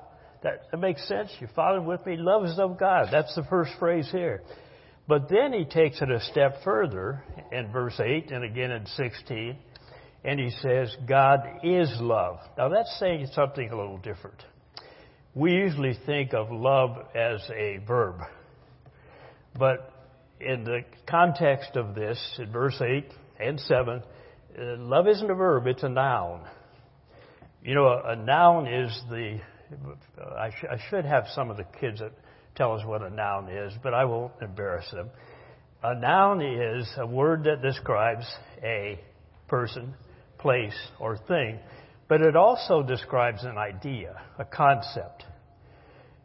That, 0.42 0.62
that 0.70 0.76
makes 0.78 1.06
sense. 1.06 1.30
You 1.40 1.48
following 1.54 1.86
with 1.86 2.04
me? 2.04 2.16
Love 2.16 2.44
is 2.44 2.58
of 2.58 2.78
God. 2.78 3.08
That's 3.12 3.34
the 3.34 3.44
first 3.44 3.72
phrase 3.78 4.08
here. 4.10 4.42
But 5.06 5.28
then 5.28 5.52
he 5.52 5.64
takes 5.64 6.00
it 6.00 6.10
a 6.10 6.20
step 6.20 6.62
further 6.64 7.22
in 7.50 7.70
verse 7.72 7.98
8 7.98 8.30
and 8.30 8.44
again 8.44 8.70
in 8.70 8.86
16, 8.86 9.56
and 10.24 10.40
he 10.40 10.50
says, 10.50 10.96
God 11.08 11.40
is 11.64 11.90
love. 12.00 12.38
Now 12.56 12.68
that's 12.68 12.96
saying 12.98 13.28
something 13.34 13.68
a 13.70 13.76
little 13.76 13.98
different. 13.98 14.42
We 15.34 15.52
usually 15.52 15.98
think 16.06 16.34
of 16.34 16.50
love 16.50 17.06
as 17.14 17.40
a 17.50 17.78
verb. 17.86 18.20
But 19.58 19.92
in 20.40 20.64
the 20.64 20.80
context 21.08 21.76
of 21.76 21.94
this, 21.94 22.18
in 22.38 22.52
verse 22.52 22.80
8 22.80 23.04
and 23.40 23.58
7, 23.58 23.88
uh, 23.88 24.02
love 24.78 25.08
isn't 25.08 25.30
a 25.30 25.34
verb, 25.34 25.66
it's 25.66 25.82
a 25.82 25.88
noun. 25.88 26.42
You 27.64 27.74
know, 27.74 27.86
a, 27.86 28.12
a 28.12 28.16
noun 28.16 28.66
is 28.66 29.00
the. 29.08 29.38
I, 30.36 30.50
sh- 30.50 30.66
I 30.70 30.78
should 30.90 31.04
have 31.04 31.26
some 31.34 31.50
of 31.50 31.56
the 31.56 31.64
kids 31.80 32.00
that 32.00 32.12
tell 32.56 32.74
us 32.74 32.84
what 32.84 33.02
a 33.02 33.10
noun 33.10 33.48
is, 33.48 33.72
but 33.82 33.94
I 33.94 34.04
won't 34.04 34.32
embarrass 34.42 34.90
them. 34.90 35.10
A 35.82 35.94
noun 35.94 36.42
is 36.42 36.90
a 36.98 37.06
word 37.06 37.44
that 37.44 37.62
describes 37.62 38.26
a 38.62 39.00
person, 39.48 39.94
place, 40.38 40.76
or 41.00 41.16
thing, 41.16 41.58
but 42.08 42.20
it 42.20 42.36
also 42.36 42.82
describes 42.82 43.44
an 43.44 43.56
idea, 43.56 44.20
a 44.38 44.44
concept. 44.44 45.24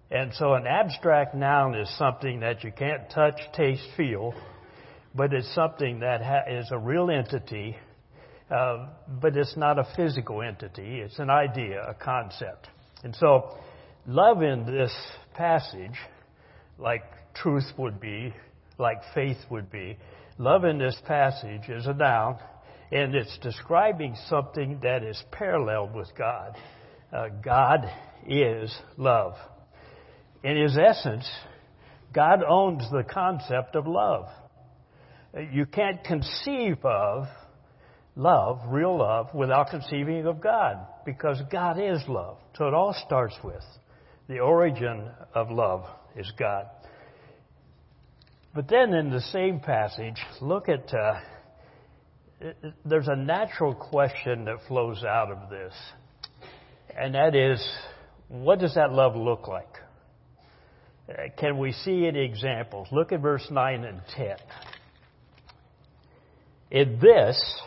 And 0.09 0.33
so 0.33 0.53
an 0.53 0.65
abstract 0.67 1.35
noun 1.35 1.75
is 1.75 1.89
something 1.97 2.39
that 2.41 2.63
you 2.63 2.71
can't 2.71 3.09
touch, 3.09 3.39
taste, 3.53 3.87
feel, 3.95 4.33
but 5.13 5.33
it's 5.33 5.53
something 5.53 5.99
that 5.99 6.21
ha- 6.21 6.49
is 6.49 6.67
a 6.71 6.77
real 6.77 7.09
entity, 7.09 7.77
uh, 8.49 8.87
but 9.21 9.35
it's 9.35 9.57
not 9.57 9.77
a 9.77 9.87
physical 9.95 10.41
entity. 10.41 10.99
It's 10.99 11.19
an 11.19 11.29
idea, 11.29 11.81
a 11.81 11.93
concept. 11.93 12.67
And 13.03 13.15
so 13.15 13.57
love 14.05 14.41
in 14.41 14.65
this 14.65 14.93
passage, 15.33 15.97
like 16.77 17.03
truth 17.33 17.65
would 17.77 17.99
be, 17.99 18.33
like 18.77 18.97
faith 19.13 19.37
would 19.49 19.69
be, 19.69 19.97
love 20.37 20.63
in 20.63 20.77
this 20.77 20.97
passage 21.05 21.67
is 21.69 21.87
a 21.87 21.93
noun, 21.93 22.37
and 22.91 23.15
it's 23.15 23.37
describing 23.39 24.15
something 24.29 24.79
that 24.81 25.03
is 25.03 25.21
paralleled 25.31 25.93
with 25.93 26.09
God. 26.17 26.55
Uh, 27.11 27.27
God 27.43 27.91
is 28.25 28.73
love. 28.97 29.33
In 30.43 30.55
his 30.55 30.77
essence, 30.77 31.27
God 32.13 32.41
owns 32.47 32.89
the 32.91 33.03
concept 33.03 33.75
of 33.75 33.87
love. 33.87 34.27
You 35.51 35.65
can't 35.65 36.03
conceive 36.03 36.77
of 36.85 37.25
love, 38.17 38.59
real 38.67 38.97
love, 38.97 39.33
without 39.33 39.69
conceiving 39.69 40.25
of 40.25 40.41
God, 40.41 40.79
because 41.05 41.41
God 41.51 41.79
is 41.79 42.01
love. 42.09 42.37
So 42.57 42.67
it 42.67 42.73
all 42.73 42.93
starts 43.05 43.35
with 43.43 43.63
the 44.27 44.39
origin 44.39 45.09
of 45.33 45.49
love 45.51 45.85
is 46.15 46.29
God. 46.37 46.65
But 48.53 48.67
then 48.67 48.93
in 48.93 49.11
the 49.11 49.21
same 49.21 49.59
passage, 49.59 50.17
look 50.41 50.67
at, 50.67 50.91
uh, 50.93 51.19
there's 52.83 53.07
a 53.07 53.15
natural 53.15 53.73
question 53.75 54.45
that 54.45 54.57
flows 54.67 55.03
out 55.03 55.31
of 55.31 55.49
this. 55.49 55.73
And 56.97 57.13
that 57.13 57.35
is, 57.35 57.63
what 58.27 58.59
does 58.59 58.73
that 58.75 58.91
love 58.91 59.15
look 59.15 59.47
like? 59.47 59.69
Can 61.37 61.57
we 61.57 61.71
see 61.71 62.05
any 62.07 62.25
examples? 62.25 62.87
Look 62.91 63.11
at 63.11 63.21
verse 63.21 63.47
9 63.49 63.85
and 63.85 64.01
10. 64.15 64.35
In 66.71 66.99
this, 66.99 67.61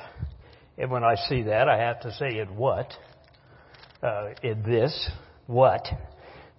and 0.81 0.91
when 0.91 1.05
I 1.05 1.15
see 1.29 1.43
that, 1.43 1.69
I 1.69 1.77
have 1.77 2.01
to 2.01 2.13
say, 2.15 2.39
in 2.39 2.57
what? 2.57 2.91
Uh, 4.03 4.31
in 4.43 4.63
this, 4.63 5.11
what? 5.47 5.87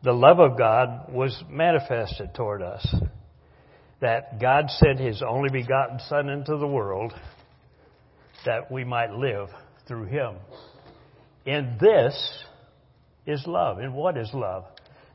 The 0.03 0.11
love 0.11 0.39
of 0.39 0.59
God 0.59 1.11
was 1.11 1.43
manifested 1.49 2.35
toward 2.35 2.61
us. 2.61 2.87
That 3.99 4.39
God 4.39 4.65
sent 4.69 4.99
His 4.99 5.23
only 5.27 5.49
begotten 5.49 5.99
Son 6.07 6.29
into 6.29 6.55
the 6.57 6.67
world 6.67 7.13
that 8.45 8.71
we 8.71 8.83
might 8.83 9.11
live 9.11 9.49
through 9.87 10.05
Him. 10.05 10.35
In 11.47 11.77
this 11.81 12.43
is 13.25 13.43
love. 13.47 13.79
In 13.79 13.93
what 13.93 14.17
is 14.17 14.29
love? 14.35 14.65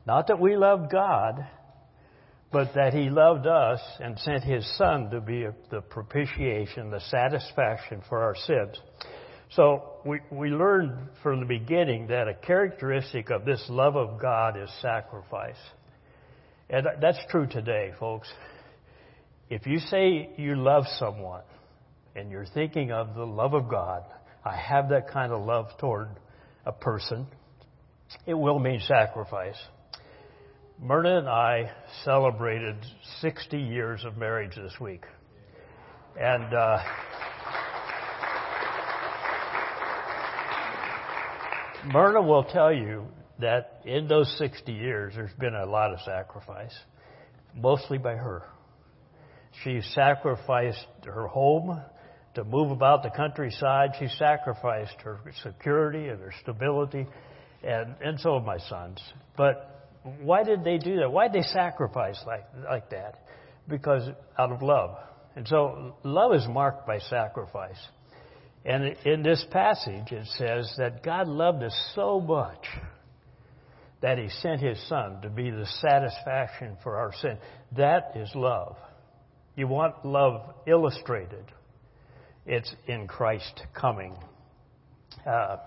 Not 0.05 0.27
that 0.27 0.39
we 0.39 0.57
love 0.57 0.91
God, 0.91 1.47
but 2.51 2.73
that 2.75 2.93
he 2.93 3.09
loved 3.09 3.45
us 3.45 3.79
and 3.99 4.17
sent 4.19 4.43
his 4.43 4.65
son 4.77 5.09
to 5.09 5.19
be 5.19 5.45
the 5.69 5.81
propitiation, 5.81 6.89
the 6.89 7.01
satisfaction 7.01 8.01
for 8.07 8.23
our 8.23 8.35
sins. 8.35 8.79
So 9.51 9.99
we, 10.05 10.19
we 10.31 10.49
learned 10.49 11.09
from 11.23 11.39
the 11.39 11.45
beginning 11.45 12.07
that 12.07 12.27
a 12.27 12.33
characteristic 12.33 13.29
of 13.29 13.45
this 13.45 13.63
love 13.69 13.95
of 13.95 14.19
God 14.19 14.55
is 14.61 14.69
sacrifice. 14.81 15.55
And 16.69 16.85
that's 17.01 17.19
true 17.29 17.47
today, 17.47 17.91
folks. 17.99 18.27
If 19.49 19.65
you 19.65 19.79
say 19.79 20.29
you 20.37 20.55
love 20.55 20.83
someone 20.97 21.43
and 22.15 22.29
you're 22.29 22.45
thinking 22.45 22.91
of 22.91 23.15
the 23.15 23.25
love 23.25 23.53
of 23.53 23.69
God, 23.69 24.03
I 24.43 24.55
have 24.55 24.89
that 24.89 25.11
kind 25.11 25.31
of 25.31 25.45
love 25.45 25.67
toward 25.79 26.09
a 26.65 26.71
person, 26.73 27.27
it 28.25 28.33
will 28.33 28.59
mean 28.59 28.81
sacrifice. 28.85 29.57
Myrna 30.79 31.17
and 31.17 31.27
I 31.27 31.71
celebrated 32.03 32.75
60 33.21 33.57
years 33.57 34.05
of 34.05 34.15
marriage 34.15 34.55
this 34.55 34.79
week. 34.79 35.05
And 36.19 36.53
uh, 36.53 36.77
Myrna 41.87 42.21
will 42.21 42.43
tell 42.43 42.71
you 42.71 43.07
that 43.39 43.81
in 43.85 44.07
those 44.07 44.31
60 44.37 44.71
years, 44.71 45.13
there's 45.15 45.33
been 45.39 45.55
a 45.55 45.65
lot 45.65 45.93
of 45.93 45.99
sacrifice, 46.01 46.75
mostly 47.55 47.97
by 47.97 48.13
her. 48.13 48.43
She 49.63 49.81
sacrificed 49.81 50.85
her 51.05 51.25
home 51.25 51.81
to 52.35 52.43
move 52.43 52.69
about 52.69 53.01
the 53.01 53.09
countryside. 53.09 53.95
She 53.99 54.09
sacrificed 54.09 55.01
her 55.01 55.19
security 55.41 56.09
and 56.09 56.19
her 56.21 56.33
stability, 56.41 57.07
and, 57.63 57.95
and 57.99 58.19
so 58.19 58.35
have 58.35 58.45
my 58.45 58.59
sons. 58.59 59.01
But 59.35 59.76
why 60.21 60.43
did 60.43 60.63
they 60.63 60.77
do 60.77 60.97
that? 60.97 61.11
Why 61.11 61.27
did 61.27 61.43
they 61.43 61.47
sacrifice 61.47 62.19
like, 62.25 62.45
like 62.69 62.89
that? 62.91 63.25
Because 63.67 64.09
out 64.37 64.51
of 64.51 64.61
love. 64.61 64.97
And 65.35 65.47
so 65.47 65.95
love 66.03 66.33
is 66.33 66.47
marked 66.47 66.87
by 66.87 66.99
sacrifice. 66.99 67.79
And 68.65 68.95
in 69.05 69.23
this 69.23 69.45
passage, 69.51 70.11
it 70.11 70.27
says 70.37 70.73
that 70.77 71.03
God 71.03 71.27
loved 71.27 71.63
us 71.63 71.91
so 71.95 72.19
much 72.19 72.65
that 74.01 74.17
He 74.17 74.29
sent 74.41 74.61
His 74.61 74.77
Son 74.87 75.21
to 75.21 75.29
be 75.29 75.49
the 75.49 75.65
satisfaction 75.81 76.77
for 76.83 76.97
our 76.97 77.13
sin. 77.21 77.37
That 77.75 78.13
is 78.15 78.29
love. 78.35 78.75
You 79.55 79.67
want 79.67 80.05
love 80.05 80.53
illustrated. 80.67 81.45
It's 82.45 82.73
in 82.87 83.07
Christ 83.07 83.61
coming. 83.73 84.15
Uh, 85.25 85.57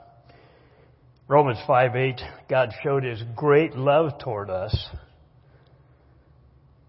Romans 1.31 1.61
5 1.65 1.95
8, 1.95 2.21
God 2.49 2.71
showed 2.83 3.05
his 3.05 3.23
great 3.37 3.77
love 3.77 4.19
toward 4.19 4.51
us 4.51 4.77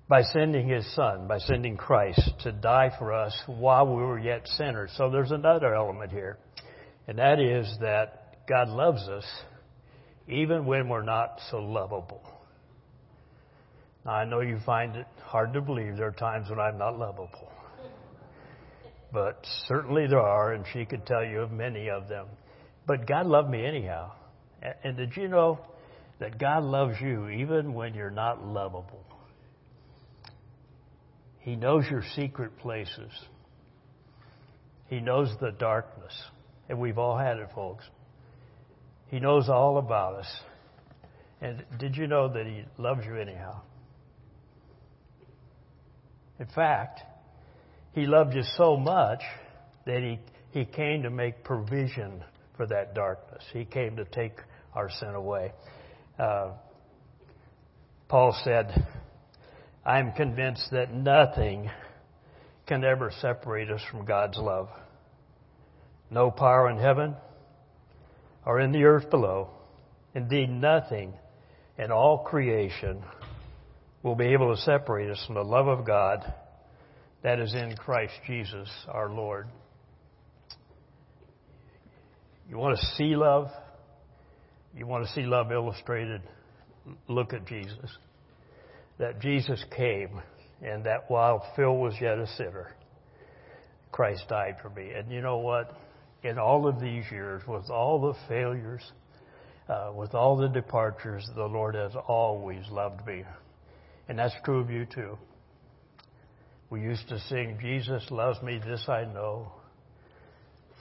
by 0.10 0.24
sending 0.24 0.67
his 0.67 0.83
son, 0.95 1.27
by 1.27 1.38
sending 1.38 1.77
Christ 1.77 2.27
to 2.39 2.51
die 2.51 2.89
for 2.98 3.13
us 3.13 3.39
while 3.45 3.86
we 3.86 4.01
were 4.01 4.17
yet 4.17 4.48
sinners. 4.48 4.91
So 4.98 5.12
there's 5.12 5.29
another 5.29 5.75
element 5.75 6.12
here, 6.12 6.39
and 7.07 7.19
that 7.19 7.39
is 7.39 7.71
that 7.81 8.48
God 8.50 8.67
loves 8.69 9.07
us 9.10 9.25
even 10.27 10.65
when 10.65 10.89
we're 10.89 11.03
not 11.03 11.39
so 11.51 11.57
lovable. 11.60 12.24
Now, 14.03 14.13
I 14.13 14.25
know 14.25 14.39
you 14.39 14.57
find 14.65 14.95
it 14.95 15.05
hard 15.24 15.53
to 15.53 15.62
believe 15.62 15.98
there 15.98 16.07
are 16.07 16.12
times 16.12 16.50
when 16.50 16.60
I'm 16.60 16.79
not 16.79 16.98
lovable. 16.98 17.51
But 19.13 19.45
certainly 19.67 20.07
there 20.07 20.19
are, 20.19 20.53
and 20.53 20.65
she 20.74 20.86
could 20.86 21.05
tell 21.05 21.24
you 21.24 21.41
of 21.41 21.51
many 21.51 21.91
of 21.91 22.07
them. 22.10 22.25
But 22.88 23.05
God 23.05 23.27
loved 23.27 23.48
me 23.48 23.63
anyhow. 23.63 24.13
And 24.84 24.96
did 24.98 25.15
you 25.18 25.27
know 25.27 25.60
that 26.20 26.38
God 26.38 26.63
loves 26.63 26.96
you 27.01 27.30
even 27.30 27.74
when 27.74 27.94
you're 27.94 28.12
not 28.12 28.46
lovable? 28.46 29.06
He 31.39 31.56
knows 31.56 31.86
your 31.89 32.03
secret 32.15 32.58
places. 32.60 33.12
He 34.88 35.00
knows 35.00 35.34
the 35.39 35.51
darkness. 35.51 36.13
And 36.70 36.80
we've 36.80 37.00
all 37.00 37.18
had 37.18 37.38
it, 37.38 37.50
folks. 37.56 37.84
He 39.08 39.20
knows 39.20 39.50
all 39.50 39.77
about 39.77 40.15
us. 40.15 40.27
And 41.41 41.63
did 41.80 41.98
you 41.98 42.08
know 42.08 42.32
that 42.32 42.46
He 42.46 42.63
loves 42.77 43.06
you 43.06 43.15
anyhow? 43.15 43.62
In 46.39 46.46
fact, 46.46 47.01
He 47.94 48.06
loved 48.06 48.36
you 48.36 48.44
so 48.56 48.77
much 48.77 49.22
that 49.86 50.03
He, 50.03 50.20
he 50.51 50.65
came 50.65 51.03
to 51.03 51.10
make 51.10 51.44
provision 51.44 52.24
for 52.56 52.68
that 52.68 52.94
darkness. 52.94 53.44
He 53.51 53.65
came 53.65 53.96
to 53.96 54.06
take 54.06 54.34
our 54.74 54.90
sin 54.90 55.10
away. 55.16 55.54
Uh, 56.18 56.51
Paul 58.08 58.36
said, 58.44 58.88
I'm 59.86 60.12
convinced 60.13 60.70
that 60.72 60.94
nothing 60.94 61.70
can 62.68 62.84
ever 62.84 63.12
separate 63.22 63.70
us 63.70 63.82
from 63.90 64.06
God's 64.06 64.38
love. 64.38 64.70
No 66.10 66.30
power 66.30 66.70
in 66.70 66.78
heaven 66.78 67.16
or 68.46 68.60
in 68.60 68.72
the 68.72 68.84
earth 68.84 69.10
below. 69.10 69.50
Indeed, 70.13 70.50
nothing 70.50 71.13
in 71.78 71.92
all 71.92 72.20
creation 72.20 73.04
will 74.04 74.16
be 74.16 74.34
able 74.34 74.56
to 74.56 74.62
separate 74.62 75.10
us 75.10 75.24
from 75.25 75.36
the 75.36 75.44
love 75.44 75.68
of 75.68 75.86
God 75.86 76.34
that 77.24 77.40
is 77.40 77.54
in 77.54 77.75
Christ 77.75 78.13
Jesus 78.28 78.70
our 78.88 79.10
Lord. 79.10 79.48
You 82.50 82.58
want 82.58 82.78
to 82.78 82.86
see 82.98 83.16
love? 83.16 83.48
You 84.75 84.88
want 84.88 85.06
to 85.06 85.13
see 85.13 85.24
love 85.24 85.51
illustrated? 85.51 86.22
Look 87.08 87.34
at 87.34 87.46
Jesus. 87.46 87.90
That 89.00 89.20
Jesus 89.20 89.63
came, 89.75 90.22
and 90.62 90.86
that 90.86 91.10
while 91.10 91.46
Phil 91.56 91.75
was 91.75 91.94
yet 92.00 92.18
a 92.18 92.28
sinner, 92.28 92.74
Christ 93.92 94.25
died 94.30 94.58
for 94.62 94.70
me. 94.70 94.92
And 94.92 95.12
you 95.12 95.22
know 95.22 95.38
what? 95.38 95.78
In 96.24 96.38
all 96.38 96.68
of 96.68 96.80
these 96.80 97.04
years, 97.12 97.42
with 97.48 97.70
all 97.70 98.00
the 98.00 98.13
failures, 98.30 98.84
uh, 99.68 99.92
with 99.94 100.13
all 100.13 100.38
the 100.38 100.48
departures, 100.48 101.28
the 101.36 101.46
Lord 101.46 101.75
has 101.75 101.94
always 102.08 102.63
loved 102.70 103.06
me. 103.06 103.24
And 104.08 104.20
that's 104.20 104.36
true 104.44 104.60
of 104.60 104.70
you 104.70 104.86
too. 104.86 105.18
We 106.70 106.82
used 106.82 107.10
to 107.10 107.20
sing, 107.20 107.58
Jesus 107.62 108.10
loves 108.12 108.42
me, 108.42 108.60
this 108.66 108.86
I 108.88 109.04
know, 109.04 109.51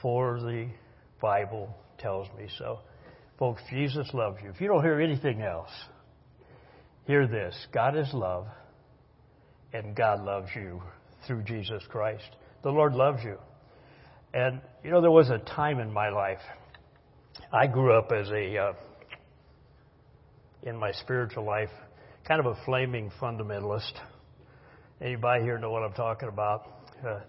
for 0.01 0.39
the 0.39 0.69
Bible 1.21 1.75
tells 1.99 2.29
me 2.39 2.49
so. 2.59 2.81
Folks, 3.41 3.63
Jesus 3.71 4.07
loves 4.13 4.37
you. 4.45 4.51
If 4.51 4.61
you 4.61 4.69
don't 4.69 4.83
hear 4.83 5.01
anything 5.01 5.41
else, 5.41 5.71
hear 7.07 7.27
this 7.27 7.57
God 7.73 7.97
is 7.97 8.13
love, 8.13 8.47
and 9.73 9.97
God 9.97 10.23
loves 10.23 10.51
you 10.55 10.83
through 11.27 11.45
Jesus 11.45 11.83
Christ. 11.89 12.37
The 12.63 12.69
Lord 12.69 12.93
loves 12.93 13.25
you. 13.25 13.39
And, 14.35 14.61
you 14.85 14.91
know, 14.91 15.01
there 15.01 15.11
was 15.11 15.31
a 15.31 15.39
time 15.39 15.79
in 15.81 15.91
my 15.91 16.11
life, 16.11 16.43
I 17.51 17.67
grew 17.67 17.99
up 17.99 18.13
as 18.13 18.29
a, 18.29 18.59
uh, 18.59 18.73
in 20.63 20.77
my 20.77 20.93
spiritual 20.93 21.47
life, 21.47 21.71
kind 22.29 22.41
of 22.41 22.47
a 22.47 22.65
flaming 22.67 23.11
fundamentalist. 23.19 23.93
Anybody 25.01 25.45
here 25.45 25.57
know 25.57 25.71
what 25.71 25.83
I'm 25.83 25.95
talking 25.95 26.29
about? 26.29 26.67
Uh, 27.03 27.21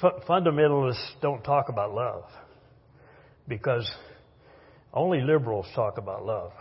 fu- 0.00 0.20
fundamentalists 0.28 1.20
don't 1.20 1.42
talk 1.42 1.68
about 1.68 1.92
love 1.92 2.22
because 3.48 3.90
only 4.92 5.20
liberals 5.20 5.66
talk 5.74 5.98
about 5.98 6.24
love. 6.24 6.52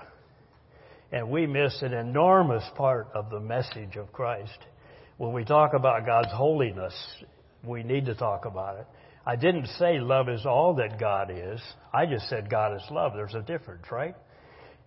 And 1.12 1.30
we 1.30 1.48
miss 1.48 1.82
an 1.82 1.94
enormous 1.94 2.64
part 2.76 3.08
of 3.16 3.30
the 3.30 3.40
message 3.40 3.96
of 3.96 4.12
Christ. 4.14 4.58
When 5.18 5.34
we 5.34 5.44
talk 5.44 5.74
about 5.74 6.06
God's 6.06 6.32
holiness, 6.32 6.94
we 7.64 7.84
need 7.84 8.06
to 8.06 8.16
talk 8.16 8.46
about 8.46 8.78
it. 8.78 8.86
I 9.26 9.36
didn't 9.36 9.68
say 9.80 10.00
love 10.00 10.30
is 10.30 10.46
all 10.46 10.76
that 10.76 11.00
God 11.00 11.32
is. 11.32 11.60
I 11.94 12.06
just 12.06 12.30
said 12.30 12.50
God 12.50 12.76
is 12.76 12.84
love. 12.92 13.14
There's 13.16 13.36
a 13.36 13.42
difference, 13.42 13.86
right? 13.92 14.16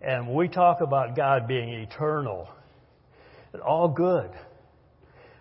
And 0.01 0.35
we 0.35 0.49
talk 0.49 0.81
about 0.81 1.17
God 1.17 1.47
being 1.47 1.69
eternal, 1.69 2.49
all 3.65 3.89
good. 3.89 4.31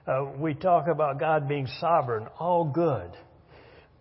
Uh, 0.06 0.26
we 0.38 0.56
talk 0.56 0.88
about 0.88 1.20
God 1.20 1.48
being 1.48 1.68
sovereign, 1.80 2.28
all 2.40 2.66
good. 2.66 3.12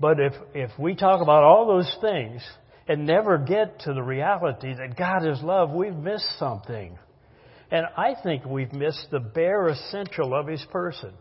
But 0.00 0.19
if, 0.19 0.33
if 0.54 0.71
we 0.78 0.95
talk 0.95 1.21
about 1.21 1.45
all 1.45 1.66
those 1.66 1.95
things 2.00 2.42
and 2.90 3.06
never 3.06 3.38
get 3.38 3.78
to 3.78 3.94
the 3.94 4.02
reality 4.02 4.75
that 4.75 4.97
God 4.97 5.25
is 5.25 5.40
love, 5.44 5.70
we've 5.70 5.94
missed 5.94 6.38
something. 6.40 6.99
And 7.70 7.87
I 7.97 8.16
think 8.20 8.44
we've 8.44 8.73
missed 8.73 9.06
the 9.12 9.20
bare 9.20 9.68
essential 9.68 10.35
of 10.35 10.49
His 10.49 10.66
person. 10.73 11.12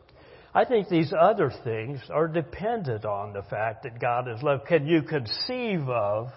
I 0.52 0.66
think 0.66 0.90
these 0.90 1.14
other 1.14 1.52
things 1.64 2.00
are 2.10 2.28
dependent 2.28 3.06
on 3.06 3.34
the 3.34 3.44
fact 3.44 3.84
that 3.84 4.02
God 4.02 4.28
is 4.28 4.42
love. 4.42 4.62
Can 4.68 4.88
you 4.88 5.04
conceive 5.04 5.88
of 5.88 6.30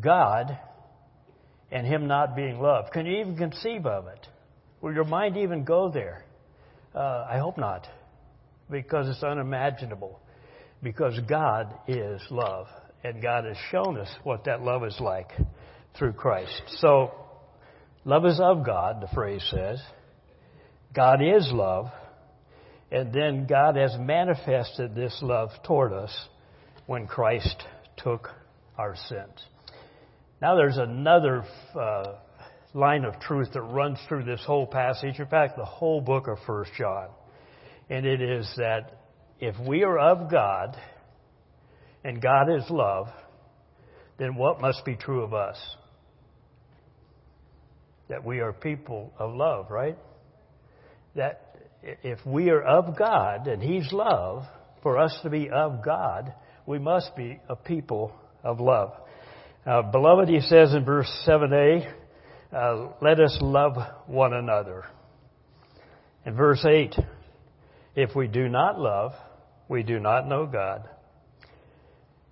God 0.00 0.58
and 1.70 1.86
Him 1.86 2.08
not 2.08 2.34
being 2.34 2.58
love? 2.58 2.86
Can 2.92 3.06
you 3.06 3.20
even 3.20 3.36
conceive 3.36 3.86
of 3.86 4.08
it? 4.08 4.26
Will 4.80 4.92
your 4.92 5.04
mind 5.04 5.36
even 5.36 5.62
go 5.62 5.88
there? 5.88 6.24
Uh, 6.92 7.28
I 7.30 7.38
hope 7.38 7.58
not, 7.58 7.86
because 8.68 9.08
it's 9.08 9.22
unimaginable. 9.22 10.18
Because 10.82 11.16
God 11.28 11.72
is 11.86 12.20
love, 12.28 12.66
and 13.04 13.22
God 13.22 13.44
has 13.44 13.56
shown 13.70 13.98
us 13.98 14.08
what 14.24 14.44
that 14.44 14.62
love 14.62 14.84
is 14.84 14.98
like 15.00 15.30
through 15.96 16.12
Christ. 16.12 16.62
So, 16.78 17.12
love 18.04 18.24
is 18.26 18.40
of 18.40 18.64
God, 18.64 19.00
the 19.00 19.08
phrase 19.14 19.46
says. 19.50 19.80
God 20.94 21.20
is 21.22 21.50
love, 21.52 21.90
and 22.90 23.12
then 23.12 23.46
God 23.46 23.76
has 23.76 23.96
manifested 23.98 24.94
this 24.94 25.16
love 25.22 25.50
toward 25.64 25.92
us 25.92 26.28
when 26.86 27.06
Christ 27.06 27.62
took 27.96 28.28
our 28.76 28.96
sins. 29.08 29.44
Now, 30.40 30.56
there's 30.56 30.78
another 30.78 31.44
uh, 31.78 32.14
line 32.72 33.04
of 33.04 33.18
truth 33.20 33.48
that 33.54 33.62
runs 33.62 33.98
through 34.08 34.24
this 34.24 34.42
whole 34.46 34.66
passage. 34.66 35.18
In 35.18 35.26
fact, 35.26 35.56
the 35.56 35.64
whole 35.64 36.00
book 36.00 36.28
of 36.28 36.38
First 36.46 36.70
John. 36.78 37.08
And 37.90 38.06
it 38.06 38.20
is 38.20 38.50
that 38.56 39.02
if 39.40 39.54
we 39.66 39.82
are 39.82 39.98
of 39.98 40.30
God 40.30 40.76
and 42.04 42.20
God 42.20 42.48
is 42.54 42.64
love, 42.70 43.08
then 44.18 44.36
what 44.36 44.60
must 44.60 44.84
be 44.84 44.96
true 44.96 45.22
of 45.22 45.34
us? 45.34 45.56
That 48.08 48.24
we 48.24 48.40
are 48.40 48.52
people 48.52 49.12
of 49.18 49.34
love, 49.34 49.70
right? 49.70 49.98
That 51.14 51.56
if 51.82 52.18
we 52.26 52.50
are 52.50 52.62
of 52.62 52.96
God 52.98 53.46
and 53.46 53.62
He's 53.62 53.92
love, 53.92 54.44
for 54.82 54.98
us 54.98 55.16
to 55.22 55.30
be 55.30 55.50
of 55.50 55.84
God, 55.84 56.32
we 56.66 56.78
must 56.78 57.14
be 57.16 57.40
a 57.48 57.56
people 57.56 58.12
of 58.42 58.60
love. 58.60 58.92
Uh, 59.66 59.82
beloved, 59.82 60.28
he 60.28 60.40
says 60.40 60.72
in 60.72 60.84
verse 60.84 61.10
7a, 61.26 61.92
uh, 62.52 62.88
let 63.02 63.20
us 63.20 63.36
love 63.40 63.74
one 64.06 64.32
another. 64.32 64.84
In 66.24 66.34
verse 66.34 66.64
8, 66.64 66.94
if 67.96 68.14
we 68.14 68.28
do 68.28 68.48
not 68.48 68.78
love, 68.78 69.12
we 69.68 69.82
do 69.82 69.98
not 69.98 70.26
know 70.26 70.46
God. 70.46 70.88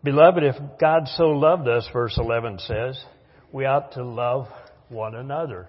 Beloved, 0.07 0.45
if 0.45 0.55
God 0.79 1.09
so 1.17 1.31
loved 1.31 1.67
us, 1.67 1.89
verse 1.93 2.17
11 2.17 2.61
says, 2.61 3.05
we 3.51 3.65
ought 3.65 3.91
to 3.95 4.05
love 4.05 4.47
one 4.89 5.17
another. 5.17 5.67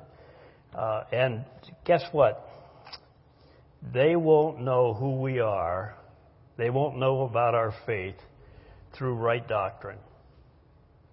Uh, 0.78 1.06
and 1.12 1.44
guess 1.86 2.04
what? 2.12 2.48
They 3.92 4.16
won't 4.16 4.62
know 4.62 4.94
who 4.94 5.22
we 5.22 5.40
are. 5.40 5.96
They 6.56 6.70
won't 6.70 7.00
know 7.00 7.24
about 7.24 7.56
our 7.56 7.74
faith 7.88 8.14
through 8.96 9.16
right 9.16 9.46
doctrine. 9.48 9.98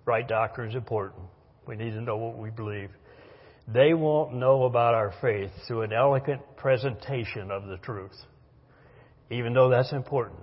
Right 0.04 0.28
doctrine 0.28 0.68
is 0.68 0.76
important. 0.76 1.22
We 1.66 1.76
need 1.76 1.92
to 1.92 2.02
know 2.02 2.18
what 2.18 2.36
we 2.36 2.50
believe. 2.50 2.90
They 3.66 3.94
won't 3.94 4.34
know 4.34 4.64
about 4.64 4.92
our 4.92 5.14
faith 5.22 5.50
through 5.66 5.80
an 5.80 5.94
elegant 5.94 6.42
presentation 6.58 7.50
of 7.50 7.68
the 7.68 7.78
truth, 7.78 8.12
even 9.30 9.54
though 9.54 9.70
that's 9.70 9.92
important. 9.92 10.40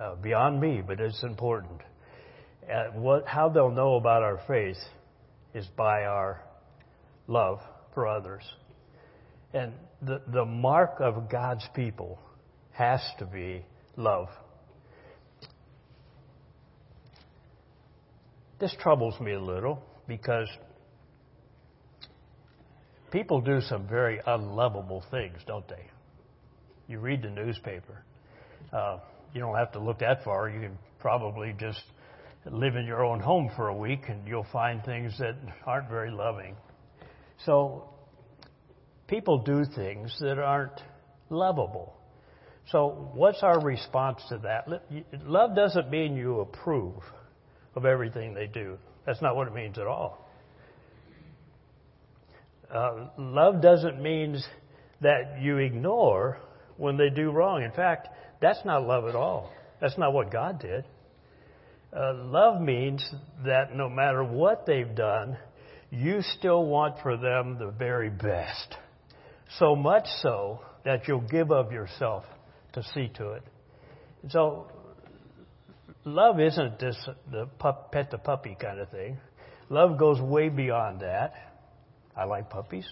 Uh, 0.00 0.14
beyond 0.14 0.58
me, 0.58 0.80
but 0.80 0.98
it's 0.98 1.22
important. 1.22 1.82
Uh, 2.72 2.84
what, 2.94 3.26
how 3.26 3.50
they'll 3.50 3.70
know 3.70 3.96
about 3.96 4.22
our 4.22 4.40
faith 4.48 4.78
is 5.52 5.66
by 5.76 6.04
our 6.04 6.42
love 7.26 7.60
for 7.92 8.06
others. 8.06 8.42
And 9.52 9.74
the, 10.00 10.22
the 10.32 10.46
mark 10.46 11.00
of 11.00 11.30
God's 11.30 11.66
people 11.74 12.18
has 12.70 13.02
to 13.18 13.26
be 13.26 13.62
love. 13.96 14.28
This 18.58 18.74
troubles 18.80 19.20
me 19.20 19.32
a 19.32 19.40
little 19.40 19.82
because 20.08 20.48
people 23.10 23.42
do 23.42 23.60
some 23.60 23.86
very 23.86 24.18
unlovable 24.26 25.04
things, 25.10 25.40
don't 25.46 25.68
they? 25.68 25.90
You 26.88 27.00
read 27.00 27.20
the 27.20 27.28
newspaper. 27.28 28.02
Uh, 28.72 29.00
you 29.34 29.40
don't 29.40 29.56
have 29.56 29.72
to 29.72 29.78
look 29.78 30.00
that 30.00 30.24
far. 30.24 30.48
You 30.48 30.60
can 30.60 30.78
probably 30.98 31.54
just 31.58 31.82
live 32.46 32.76
in 32.76 32.86
your 32.86 33.04
own 33.04 33.20
home 33.20 33.50
for 33.56 33.68
a 33.68 33.76
week 33.76 34.08
and 34.08 34.26
you'll 34.26 34.46
find 34.52 34.82
things 34.84 35.16
that 35.18 35.36
aren't 35.66 35.88
very 35.88 36.10
loving. 36.10 36.56
So, 37.44 37.90
people 39.06 39.38
do 39.38 39.64
things 39.74 40.16
that 40.20 40.38
aren't 40.38 40.80
lovable. 41.28 41.94
So, 42.70 43.10
what's 43.14 43.42
our 43.42 43.60
response 43.60 44.22
to 44.28 44.38
that? 44.38 44.68
Love 45.24 45.56
doesn't 45.56 45.90
mean 45.90 46.16
you 46.16 46.40
approve 46.40 47.02
of 47.74 47.84
everything 47.84 48.34
they 48.34 48.46
do. 48.46 48.78
That's 49.06 49.20
not 49.22 49.36
what 49.36 49.48
it 49.48 49.54
means 49.54 49.78
at 49.78 49.86
all. 49.86 50.28
Uh, 52.72 53.08
love 53.18 53.60
doesn't 53.60 54.00
mean 54.00 54.38
that 55.00 55.40
you 55.40 55.58
ignore 55.58 56.38
when 56.76 56.96
they 56.96 57.10
do 57.10 57.30
wrong. 57.30 57.62
In 57.62 57.72
fact, 57.72 58.08
that's 58.40 58.64
not 58.64 58.86
love 58.86 59.06
at 59.06 59.14
all. 59.14 59.52
That's 59.80 59.96
not 59.98 60.12
what 60.12 60.30
God 60.30 60.60
did. 60.60 60.84
Uh, 61.92 62.14
love 62.14 62.60
means 62.60 63.04
that 63.44 63.74
no 63.74 63.88
matter 63.88 64.22
what 64.22 64.64
they've 64.66 64.94
done, 64.94 65.36
you 65.90 66.22
still 66.38 66.64
want 66.64 66.96
for 67.02 67.16
them 67.16 67.58
the 67.58 67.70
very 67.70 68.10
best. 68.10 68.76
So 69.58 69.74
much 69.74 70.06
so 70.22 70.60
that 70.84 71.08
you'll 71.08 71.20
give 71.20 71.50
of 71.50 71.72
yourself 71.72 72.24
to 72.74 72.82
see 72.94 73.10
to 73.16 73.32
it. 73.32 73.42
So, 74.28 74.70
love 76.04 76.38
isn't 76.38 76.78
this 76.78 76.96
the 77.30 77.46
pup, 77.58 77.90
pet 77.90 78.10
the 78.10 78.18
puppy 78.18 78.56
kind 78.60 78.78
of 78.78 78.88
thing. 78.90 79.18
Love 79.68 79.98
goes 79.98 80.20
way 80.20 80.48
beyond 80.48 81.00
that. 81.00 81.32
I 82.16 82.24
like 82.24 82.50
puppies. 82.50 82.86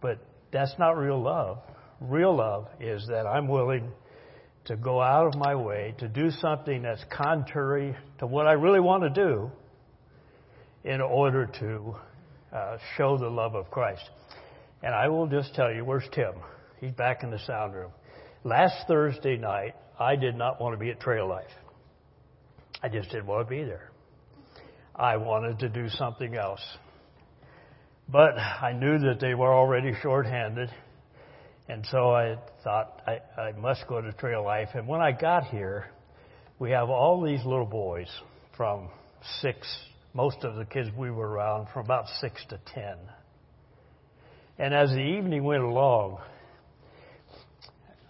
But 0.00 0.18
that's 0.52 0.74
not 0.78 0.92
real 0.92 1.20
love. 1.20 1.58
Real 2.00 2.36
love 2.36 2.68
is 2.80 3.06
that 3.08 3.26
I'm 3.26 3.48
willing 3.48 3.90
to 4.68 4.76
go 4.76 5.00
out 5.00 5.26
of 5.26 5.34
my 5.34 5.54
way 5.54 5.94
to 5.98 6.08
do 6.08 6.30
something 6.30 6.82
that's 6.82 7.04
contrary 7.10 7.96
to 8.18 8.26
what 8.26 8.46
I 8.46 8.52
really 8.52 8.80
want 8.80 9.02
to 9.02 9.10
do 9.10 9.50
in 10.84 11.00
order 11.00 11.46
to 11.60 11.96
uh, 12.54 12.76
show 12.96 13.16
the 13.18 13.28
love 13.28 13.54
of 13.54 13.70
Christ. 13.70 14.08
And 14.82 14.94
I 14.94 15.08
will 15.08 15.26
just 15.26 15.54
tell 15.54 15.72
you, 15.72 15.84
where's 15.84 16.08
Tim? 16.12 16.34
He's 16.80 16.92
back 16.92 17.22
in 17.22 17.30
the 17.30 17.38
sound 17.40 17.74
room. 17.74 17.90
Last 18.44 18.86
Thursday 18.86 19.36
night, 19.36 19.74
I 19.98 20.16
did 20.16 20.36
not 20.36 20.60
want 20.60 20.74
to 20.74 20.78
be 20.78 20.90
at 20.90 21.00
Trail 21.00 21.26
Life. 21.26 21.50
I 22.82 22.88
just 22.88 23.10
didn't 23.10 23.26
want 23.26 23.48
to 23.48 23.50
be 23.50 23.64
there. 23.64 23.90
I 24.94 25.16
wanted 25.16 25.60
to 25.60 25.68
do 25.68 25.88
something 25.88 26.36
else. 26.36 26.60
But 28.08 28.38
I 28.38 28.72
knew 28.72 28.98
that 28.98 29.18
they 29.20 29.34
were 29.34 29.52
already 29.52 29.92
short-handed, 30.02 30.70
and 31.68 31.86
so 31.90 32.10
I 32.10 32.36
thought 32.64 33.02
I, 33.06 33.40
I 33.40 33.52
must 33.52 33.86
go 33.88 34.00
to 34.00 34.12
Trail 34.12 34.42
Life. 34.42 34.70
And 34.74 34.88
when 34.88 35.00
I 35.00 35.12
got 35.12 35.44
here, 35.48 35.86
we 36.58 36.70
have 36.70 36.88
all 36.88 37.22
these 37.22 37.44
little 37.44 37.66
boys 37.66 38.08
from 38.56 38.88
six, 39.40 39.68
most 40.14 40.38
of 40.44 40.56
the 40.56 40.64
kids 40.64 40.88
we 40.96 41.10
were 41.10 41.28
around 41.28 41.68
from 41.72 41.84
about 41.84 42.06
six 42.20 42.42
to 42.48 42.58
ten. 42.74 42.96
And 44.58 44.74
as 44.74 44.90
the 44.90 45.00
evening 45.00 45.44
went 45.44 45.62
along, 45.62 46.18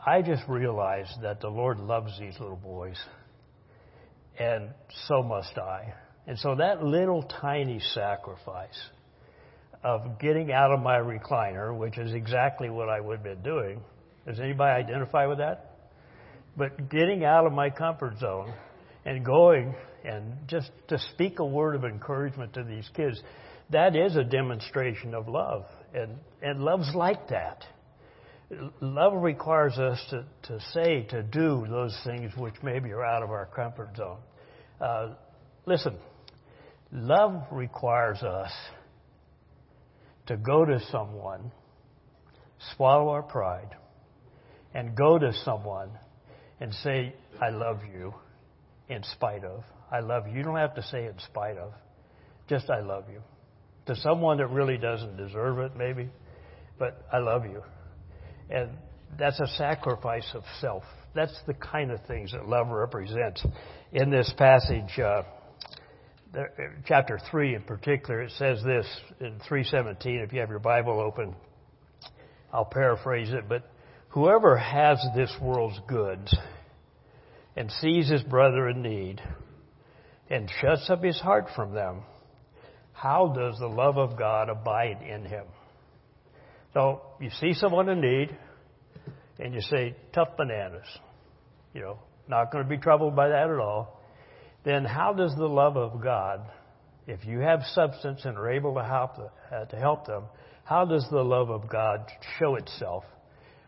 I 0.07 0.23
just 0.23 0.42
realized 0.49 1.21
that 1.23 1.40
the 1.40 1.49
Lord 1.49 1.79
loves 1.79 2.18
these 2.18 2.38
little 2.40 2.57
boys, 2.57 2.97
and 4.38 4.71
so 5.09 5.23
must 5.23 5.59
I. 5.59 5.92
And 6.27 6.38
so 6.38 6.55
that 6.55 6.83
little 6.83 7.23
tiny 7.25 7.81
sacrifice 7.92 8.79
of 9.82 10.18
getting 10.18 10.52
out 10.52 10.72
of 10.72 10.80
my 10.80 10.98
recliner, 10.98 11.76
which 11.76 11.98
is 11.98 12.12
exactly 12.12 12.68
what 12.70 12.88
I 12.88 13.00
would 13.00 13.18
have 13.18 13.24
been 13.24 13.42
doing. 13.42 13.80
Does 14.26 14.40
anybody 14.40 14.84
identify 14.84 15.26
with 15.26 15.38
that? 15.38 15.76
But 16.56 16.90
getting 16.90 17.24
out 17.24 17.46
of 17.46 17.52
my 17.52 17.70
comfort 17.70 18.18
zone 18.18 18.52
and 19.04 19.24
going 19.24 19.74
and 20.04 20.32
just 20.48 20.70
to 20.88 20.98
speak 21.14 21.38
a 21.38 21.44
word 21.44 21.76
of 21.76 21.84
encouragement 21.84 22.54
to 22.54 22.64
these 22.64 22.88
kids, 22.94 23.20
that 23.70 23.94
is 23.94 24.16
a 24.16 24.24
demonstration 24.24 25.14
of 25.14 25.28
love. 25.28 25.64
And, 25.94 26.16
and 26.42 26.60
love's 26.60 26.92
like 26.94 27.28
that. 27.28 27.64
Love 28.80 29.12
requires 29.14 29.78
us 29.78 30.02
to, 30.10 30.24
to 30.44 30.60
say, 30.72 31.02
to 31.10 31.22
do 31.22 31.66
those 31.68 31.96
things 32.04 32.32
which 32.36 32.54
maybe 32.62 32.90
are 32.92 33.04
out 33.04 33.22
of 33.22 33.30
our 33.30 33.46
comfort 33.46 33.90
zone. 33.96 34.18
Uh, 34.80 35.14
listen, 35.66 35.96
love 36.90 37.44
requires 37.52 38.22
us 38.22 38.50
to 40.28 40.36
go 40.36 40.64
to 40.64 40.78
someone, 40.90 41.50
swallow 42.76 43.08
our 43.10 43.22
pride, 43.22 43.74
and 44.74 44.96
go 44.96 45.18
to 45.18 45.32
someone 45.44 45.90
and 46.60 46.72
say, 46.74 47.14
I 47.40 47.50
love 47.50 47.80
you 47.92 48.14
in 48.88 49.02
spite 49.14 49.44
of. 49.44 49.64
I 49.90 50.00
love 50.00 50.26
you. 50.26 50.36
You 50.36 50.42
don't 50.42 50.56
have 50.56 50.74
to 50.74 50.82
say 50.82 51.06
in 51.06 51.14
spite 51.26 51.56
of. 51.56 51.72
Just 52.48 52.70
I 52.70 52.80
love 52.80 53.04
you. 53.10 53.20
To 53.86 53.96
someone 53.96 54.38
that 54.38 54.48
really 54.48 54.76
doesn't 54.76 55.16
deserve 55.16 55.58
it, 55.60 55.72
maybe, 55.76 56.10
but 56.78 57.06
I 57.12 57.18
love 57.18 57.44
you. 57.44 57.62
And 58.50 58.70
that's 59.18 59.40
a 59.40 59.46
sacrifice 59.56 60.28
of 60.34 60.42
self. 60.60 60.82
That's 61.14 61.38
the 61.46 61.54
kind 61.54 61.90
of 61.90 62.04
things 62.06 62.32
that 62.32 62.46
love 62.46 62.68
represents. 62.68 63.44
In 63.92 64.10
this 64.10 64.32
passage, 64.36 64.98
uh, 64.98 65.22
chapter 66.86 67.18
3 67.30 67.54
in 67.54 67.62
particular, 67.62 68.22
it 68.22 68.32
says 68.32 68.62
this 68.62 68.86
in 69.20 69.40
317, 69.48 70.20
if 70.20 70.32
you 70.32 70.40
have 70.40 70.50
your 70.50 70.58
Bible 70.58 71.00
open, 71.00 71.34
I'll 72.52 72.64
paraphrase 72.64 73.30
it, 73.30 73.48
but 73.48 73.70
whoever 74.10 74.56
has 74.56 74.98
this 75.14 75.34
world's 75.40 75.80
goods 75.88 76.34
and 77.56 77.70
sees 77.70 78.08
his 78.08 78.22
brother 78.22 78.68
in 78.68 78.82
need 78.82 79.22
and 80.30 80.50
shuts 80.60 80.88
up 80.90 81.02
his 81.02 81.18
heart 81.18 81.48
from 81.56 81.72
them, 81.72 82.02
how 82.92 83.32
does 83.34 83.58
the 83.58 83.66
love 83.66 83.96
of 83.96 84.18
God 84.18 84.48
abide 84.48 85.02
in 85.02 85.24
him? 85.24 85.44
So 86.74 87.02
you 87.20 87.30
see 87.40 87.54
someone 87.54 87.88
in 87.88 88.00
need 88.00 88.36
and 89.38 89.54
you 89.54 89.60
say, 89.60 89.94
tough 90.12 90.36
bananas. 90.36 90.86
You 91.72 91.82
know, 91.82 91.98
not 92.28 92.50
going 92.50 92.64
to 92.64 92.68
be 92.68 92.78
troubled 92.78 93.14
by 93.14 93.28
that 93.28 93.50
at 93.50 93.58
all 93.58 93.97
then 94.68 94.85
how 94.85 95.12
does 95.12 95.35
the 95.37 95.48
love 95.48 95.76
of 95.76 96.02
God, 96.02 96.40
if 97.07 97.24
you 97.24 97.38
have 97.38 97.61
substance 97.72 98.20
and 98.24 98.37
are 98.37 98.50
able 98.50 98.74
to 98.74 98.85
help, 98.85 99.12
uh, 99.50 99.64
to 99.64 99.76
help 99.76 100.07
them, 100.07 100.24
how 100.64 100.85
does 100.85 101.07
the 101.11 101.22
love 101.22 101.48
of 101.48 101.70
God 101.70 102.00
show 102.38 102.57
itself 102.57 103.04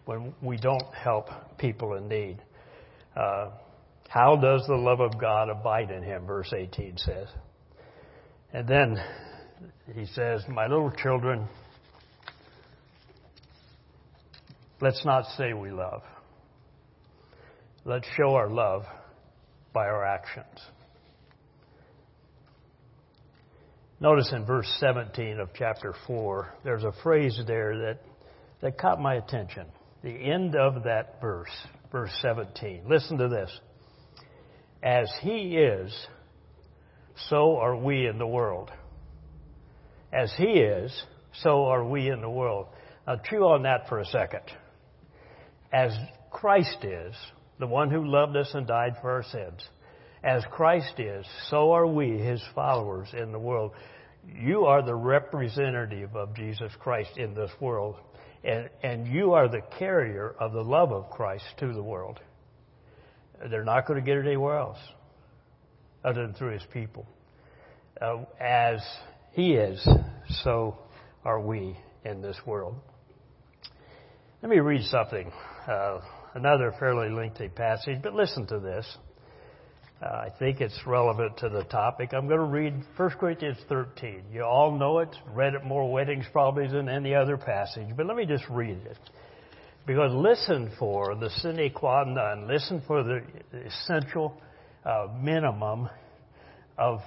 when 0.05 0.35
we 0.43 0.59
don't 0.59 0.95
help 0.95 1.29
people 1.57 1.95
in 1.95 2.09
need? 2.09 2.37
Uh, 3.17 3.51
how 4.09 4.37
does 4.37 4.67
the 4.67 4.75
love 4.75 5.01
of 5.01 5.19
God 5.19 5.49
abide 5.49 5.91
in 5.91 6.03
him? 6.03 6.27
Verse 6.27 6.53
18 6.53 6.99
says. 6.99 7.29
And 8.53 8.69
then 8.69 8.97
he 9.95 10.05
says, 10.05 10.43
My 10.49 10.67
little 10.67 10.91
children, 10.91 11.49
let's 14.81 15.03
not 15.05 15.25
say 15.39 15.53
we 15.53 15.71
love. 15.71 16.03
Let's 17.85 18.07
show 18.17 18.35
our 18.35 18.51
love 18.51 18.83
by 19.73 19.87
our 19.87 20.05
actions. 20.05 20.61
Notice 24.03 24.33
in 24.33 24.47
verse 24.47 24.67
17 24.81 25.39
of 25.41 25.51
chapter 25.55 25.95
4, 26.07 26.55
there's 26.65 26.85
a 26.85 26.93
phrase 27.03 27.39
there 27.47 27.77
that, 27.77 27.99
that 28.63 28.79
caught 28.79 28.99
my 28.99 29.17
attention. 29.17 29.67
The 30.03 30.11
end 30.11 30.57
of 30.57 30.85
that 30.85 31.21
verse, 31.21 31.51
verse 31.93 32.11
17. 32.23 32.85
Listen 32.89 33.19
to 33.19 33.29
this. 33.29 33.51
As 34.83 35.13
He 35.21 35.59
is, 35.59 35.95
so 37.29 37.59
are 37.59 37.77
we 37.77 38.07
in 38.07 38.17
the 38.17 38.27
world. 38.27 38.71
As 40.11 40.33
He 40.39 40.45
is, 40.45 40.91
so 41.43 41.67
are 41.67 41.85
we 41.85 42.09
in 42.09 42.23
the 42.23 42.31
world. 42.31 42.69
Now 43.07 43.17
chew 43.29 43.43
on 43.43 43.65
that 43.65 43.87
for 43.91 43.99
a 43.99 44.07
second. 44.07 44.45
As 45.71 45.93
Christ 46.31 46.85
is, 46.85 47.15
the 47.59 47.67
one 47.67 47.91
who 47.91 48.11
loved 48.11 48.35
us 48.35 48.51
and 48.55 48.67
died 48.67 48.95
for 49.03 49.11
our 49.11 49.25
sins, 49.25 49.61
as 50.23 50.45
Christ 50.51 50.99
is, 50.99 51.27
so 51.49 51.73
are 51.73 51.87
we, 51.87 52.19
his 52.19 52.43
followers 52.55 53.09
in 53.13 53.33
the 53.33 53.39
world. 53.39 53.73
You 54.27 54.67
are 54.67 54.83
the 54.83 54.95
representative 54.95 56.15
of 56.15 56.35
Jesus 56.35 56.71
Christ 56.79 57.17
in 57.17 57.35
this 57.35 57.51
world, 57.61 57.97
and, 58.45 58.69
and 58.83 59.07
you 59.07 59.33
are 59.33 59.49
the 59.49 59.63
carrier 59.79 60.35
of 60.39 60.53
the 60.53 60.63
love 60.63 60.93
of 60.93 61.11
Christ 61.11 61.45
to 61.61 61.73
the 61.73 61.83
world. 61.83 62.21
They're 63.51 63.65
not 63.65 63.87
going 63.87 63.99
to 63.99 64.05
get 64.05 64.19
it 64.19 64.27
anywhere 64.27 64.59
else 64.59 64.79
other 66.05 66.27
than 66.27 66.35
through 66.35 66.53
his 66.53 66.67
people. 66.73 67.07
Uh, 68.01 68.25
as 68.39 68.81
he 69.33 69.53
is, 69.53 69.87
so 70.43 70.79
are 71.25 71.41
we 71.41 71.77
in 72.05 72.21
this 72.21 72.37
world. 72.47 72.75
Let 74.43 74.51
me 74.51 74.59
read 74.59 74.83
something, 74.85 75.31
uh, 75.69 76.01
another 76.35 76.75
fairly 76.79 77.11
lengthy 77.11 77.49
passage, 77.49 78.01
but 78.03 78.15
listen 78.15 78.47
to 78.49 78.59
this. 78.59 78.87
Uh, 80.03 80.07
I 80.07 80.29
think 80.39 80.63
it's 80.63 80.79
relevant 80.87 81.37
to 81.39 81.51
the 81.51 81.65
topic. 81.65 82.15
I'm 82.15 82.27
going 82.27 82.41
to 82.41 82.47
read 82.47 82.73
1 82.97 83.11
Corinthians 83.21 83.59
13. 83.69 84.25
You 84.33 84.45
all 84.45 84.79
know 84.79 85.01
it, 85.01 85.15
read 85.35 85.53
it 85.53 85.63
more 85.63 85.93
weddings 85.93 86.25
probably 86.33 86.67
than 86.69 86.89
any 86.89 87.15
other 87.15 87.37
passage, 87.37 87.89
but 87.95 88.07
let 88.07 88.17
me 88.17 88.25
just 88.25 88.45
read 88.49 88.79
it. 88.87 88.99
Because 89.87 90.11
listen 90.15 90.73
for 90.79 91.15
the 91.17 91.29
sine 91.29 91.71
qua 91.75 92.05
non, 92.07 92.49
listen 92.49 92.83
for 92.87 93.03
the 93.03 93.21
essential 93.67 94.41
uh, 94.87 95.09
minimum 95.21 95.91
of 96.79 97.01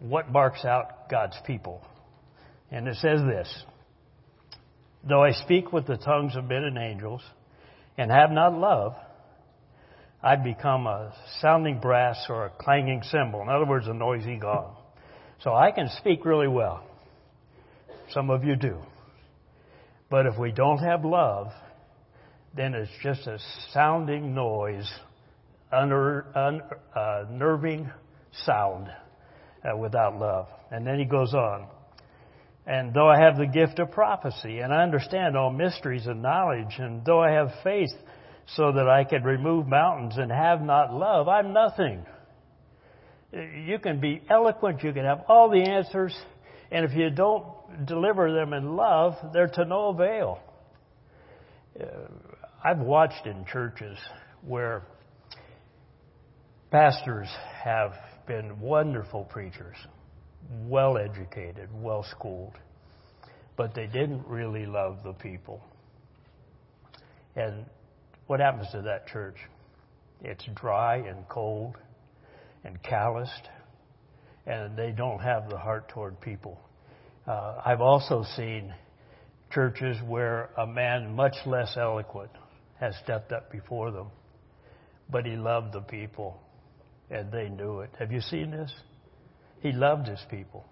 what 0.00 0.32
marks 0.32 0.64
out 0.64 1.10
God's 1.10 1.36
people. 1.46 1.82
And 2.70 2.88
it 2.88 2.96
says 2.96 3.20
this 3.26 3.62
Though 5.06 5.22
I 5.22 5.32
speak 5.32 5.70
with 5.70 5.86
the 5.86 5.98
tongues 5.98 6.34
of 6.34 6.44
men 6.44 6.64
and 6.64 6.78
angels 6.78 7.22
and 7.98 8.10
have 8.10 8.30
not 8.30 8.54
love, 8.54 8.94
I'd 10.22 10.42
become 10.42 10.86
a 10.86 11.12
sounding 11.40 11.78
brass 11.78 12.26
or 12.28 12.46
a 12.46 12.50
clanging 12.50 13.02
cymbal. 13.04 13.42
In 13.42 13.48
other 13.48 13.66
words, 13.66 13.86
a 13.86 13.94
noisy 13.94 14.36
gong. 14.36 14.74
So 15.42 15.54
I 15.54 15.70
can 15.70 15.88
speak 15.98 16.24
really 16.24 16.48
well. 16.48 16.84
Some 18.10 18.30
of 18.30 18.42
you 18.42 18.56
do. 18.56 18.78
But 20.10 20.26
if 20.26 20.36
we 20.38 20.50
don't 20.50 20.78
have 20.78 21.04
love, 21.04 21.48
then 22.56 22.74
it's 22.74 22.90
just 23.02 23.26
a 23.26 23.38
sounding 23.72 24.34
noise, 24.34 24.90
unnerving 25.70 26.72
uh, 26.94 27.92
sound 28.44 28.88
uh, 29.62 29.76
without 29.76 30.18
love. 30.18 30.48
And 30.70 30.86
then 30.86 30.98
he 30.98 31.04
goes 31.04 31.34
on. 31.34 31.68
And 32.66 32.92
though 32.92 33.08
I 33.08 33.20
have 33.20 33.36
the 33.36 33.46
gift 33.46 33.78
of 33.78 33.92
prophecy, 33.92 34.58
and 34.58 34.72
I 34.72 34.82
understand 34.82 35.36
all 35.36 35.50
mysteries 35.50 36.06
and 36.06 36.20
knowledge, 36.22 36.78
and 36.78 37.04
though 37.04 37.22
I 37.22 37.30
have 37.32 37.50
faith 37.62 37.92
so 38.56 38.72
that 38.72 38.88
I 38.88 39.04
could 39.04 39.24
remove 39.24 39.66
mountains 39.66 40.16
and 40.16 40.30
have 40.30 40.62
not 40.62 40.92
love, 40.92 41.28
I'm 41.28 41.52
nothing. 41.52 42.04
You 43.32 43.78
can 43.78 44.00
be 44.00 44.22
eloquent, 44.30 44.82
you 44.82 44.92
can 44.92 45.04
have 45.04 45.24
all 45.28 45.50
the 45.50 45.62
answers, 45.62 46.16
and 46.70 46.84
if 46.84 46.94
you 46.94 47.10
don't 47.10 47.44
deliver 47.84 48.32
them 48.32 48.54
in 48.54 48.74
love, 48.74 49.14
they're 49.34 49.48
to 49.48 49.64
no 49.66 49.88
avail. 49.88 50.40
Uh, 51.78 51.84
I've 52.64 52.78
watched 52.80 53.26
in 53.26 53.44
churches 53.44 53.98
where 54.42 54.82
pastors 56.70 57.28
have 57.62 57.92
been 58.26 58.60
wonderful 58.60 59.24
preachers, 59.24 59.76
well 60.66 60.96
educated, 60.96 61.68
well 61.72 62.04
schooled, 62.10 62.54
but 63.56 63.74
they 63.74 63.86
didn't 63.86 64.26
really 64.26 64.64
love 64.64 64.98
the 65.04 65.12
people. 65.12 65.62
And 67.36 67.66
what 68.28 68.40
happens 68.40 68.68
to 68.72 68.82
that 68.82 69.08
church? 69.08 69.36
It's 70.22 70.44
dry 70.54 70.96
and 70.96 71.28
cold 71.28 71.76
and 72.62 72.80
calloused, 72.82 73.48
and 74.46 74.76
they 74.76 74.92
don't 74.92 75.18
have 75.20 75.48
the 75.48 75.58
heart 75.58 75.88
toward 75.88 76.20
people. 76.20 76.60
Uh, 77.26 77.60
I've 77.64 77.80
also 77.80 78.24
seen 78.36 78.72
churches 79.50 79.96
where 80.06 80.50
a 80.58 80.66
man 80.66 81.16
much 81.16 81.34
less 81.46 81.74
eloquent 81.76 82.30
has 82.78 82.94
stepped 83.02 83.32
up 83.32 83.50
before 83.50 83.90
them, 83.90 84.08
but 85.10 85.24
he 85.24 85.36
loved 85.36 85.72
the 85.72 85.80
people 85.80 86.38
and 87.10 87.32
they 87.32 87.48
knew 87.48 87.80
it. 87.80 87.90
Have 87.98 88.12
you 88.12 88.20
seen 88.20 88.50
this? 88.50 88.70
He 89.60 89.72
loved 89.72 90.06
his 90.06 90.20
people. 90.30 90.66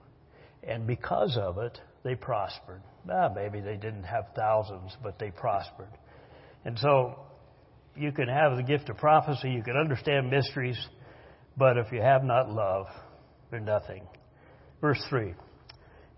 And 0.63 0.87
because 0.87 1.39
of 1.41 1.57
it, 1.59 1.79
they 2.05 2.15
prospered. 2.15 2.83
Ah, 3.11 3.31
maybe 3.35 3.61
they 3.61 3.77
didn't 3.77 4.03
have 4.03 4.27
thousands, 4.35 4.95
but 5.03 5.19
they 5.19 5.31
prospered. 5.31 5.89
And 6.67 6.79
so 6.79 7.19
you 7.97 8.13
can 8.13 8.29
have 8.29 8.57
the 8.57 8.63
gift 8.63 8.89
of 8.89 8.97
prophecy, 8.97 9.51
you 9.51 9.63
can 9.63 9.77
understand 9.77 10.31
mysteries, 10.31 10.79
but 11.57 11.77
if 11.79 11.93
you 11.93 12.01
have 12.01 12.25
not 12.25 12.51
love, 12.51 12.87
they're 13.51 13.61
nothing. 13.61 14.03
Verse 14.81 15.03
3 15.09 15.35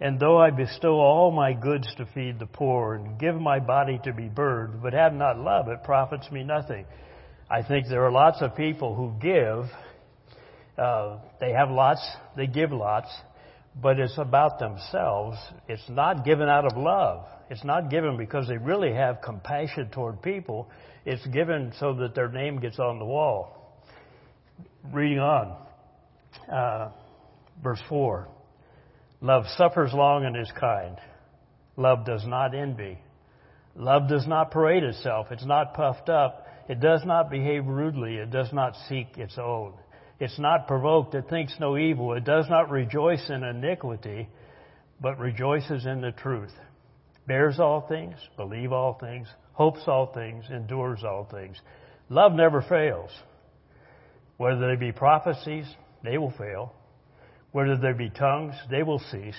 And 0.00 0.18
though 0.18 0.38
I 0.38 0.50
bestow 0.50 0.94
all 0.94 1.30
my 1.30 1.52
goods 1.52 1.88
to 1.96 2.06
feed 2.14 2.38
the 2.38 2.46
poor, 2.46 2.94
and 2.94 3.18
give 3.18 3.34
my 3.34 3.60
body 3.60 4.00
to 4.04 4.12
be 4.12 4.28
burned, 4.28 4.82
but 4.82 4.92
have 4.92 5.14
not 5.14 5.38
love, 5.38 5.68
it 5.68 5.84
profits 5.84 6.30
me 6.30 6.42
nothing. 6.42 6.84
I 7.50 7.62
think 7.62 7.86
there 7.88 8.04
are 8.04 8.12
lots 8.12 8.42
of 8.42 8.54
people 8.56 8.94
who 8.94 9.14
give, 9.20 9.64
uh, 10.76 11.18
they 11.40 11.52
have 11.52 11.70
lots, 11.70 12.06
they 12.36 12.46
give 12.46 12.72
lots, 12.72 13.08
but 13.80 13.98
it's 13.98 14.18
about 14.18 14.58
themselves. 14.58 15.38
It's 15.68 15.88
not 15.88 16.24
given 16.24 16.48
out 16.48 16.66
of 16.66 16.76
love. 16.76 17.24
It's 17.50 17.64
not 17.64 17.90
given 17.90 18.16
because 18.16 18.46
they 18.46 18.58
really 18.58 18.92
have 18.92 19.22
compassion 19.22 19.88
toward 19.90 20.20
people. 20.22 20.68
It's 21.06 21.26
given 21.28 21.72
so 21.78 21.94
that 21.94 22.14
their 22.14 22.28
name 22.28 22.60
gets 22.60 22.78
on 22.78 22.98
the 22.98 23.04
wall. 23.04 23.82
Reading 24.92 25.18
on, 25.18 25.56
uh, 26.52 26.90
verse 27.62 27.80
4. 27.88 28.28
Love 29.20 29.44
suffers 29.56 29.92
long 29.92 30.24
and 30.24 30.36
is 30.36 30.50
kind. 30.58 30.96
Love 31.76 32.04
does 32.04 32.26
not 32.26 32.54
envy. 32.54 32.98
Love 33.74 34.08
does 34.08 34.26
not 34.26 34.50
parade 34.50 34.82
itself. 34.82 35.28
It's 35.30 35.46
not 35.46 35.74
puffed 35.74 36.08
up. 36.08 36.46
It 36.68 36.80
does 36.80 37.02
not 37.04 37.30
behave 37.30 37.66
rudely. 37.66 38.16
It 38.16 38.30
does 38.30 38.52
not 38.52 38.74
seek 38.88 39.16
its 39.16 39.38
own. 39.38 39.72
It's 40.20 40.38
not 40.38 40.66
provoked. 40.66 41.14
It 41.14 41.28
thinks 41.30 41.54
no 41.58 41.78
evil. 41.78 42.12
It 42.12 42.24
does 42.24 42.46
not 42.50 42.70
rejoice 42.70 43.30
in 43.30 43.42
iniquity, 43.44 44.28
but 45.00 45.18
rejoices 45.18 45.86
in 45.86 46.00
the 46.00 46.10
truth. 46.10 46.52
Bears 47.28 47.60
all 47.60 47.86
things, 47.86 48.16
believe 48.38 48.72
all 48.72 48.94
things, 48.98 49.28
hopes 49.52 49.82
all 49.86 50.06
things, 50.14 50.46
endures 50.50 51.04
all 51.04 51.28
things. 51.30 51.60
Love 52.08 52.32
never 52.32 52.62
fails. 52.62 53.10
Whether 54.38 54.66
they 54.66 54.76
be 54.76 54.92
prophecies, 54.92 55.66
they 56.02 56.16
will 56.16 56.32
fail. 56.32 56.72
Whether 57.52 57.76
they 57.76 57.92
be 57.92 58.08
tongues, 58.08 58.54
they 58.70 58.82
will 58.82 58.98
cease. 58.98 59.36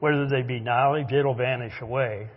Whether 0.00 0.28
they 0.28 0.42
be 0.42 0.58
knowledge, 0.58 1.12
it'll 1.12 1.36
vanish 1.36 1.80
away. 1.80 2.30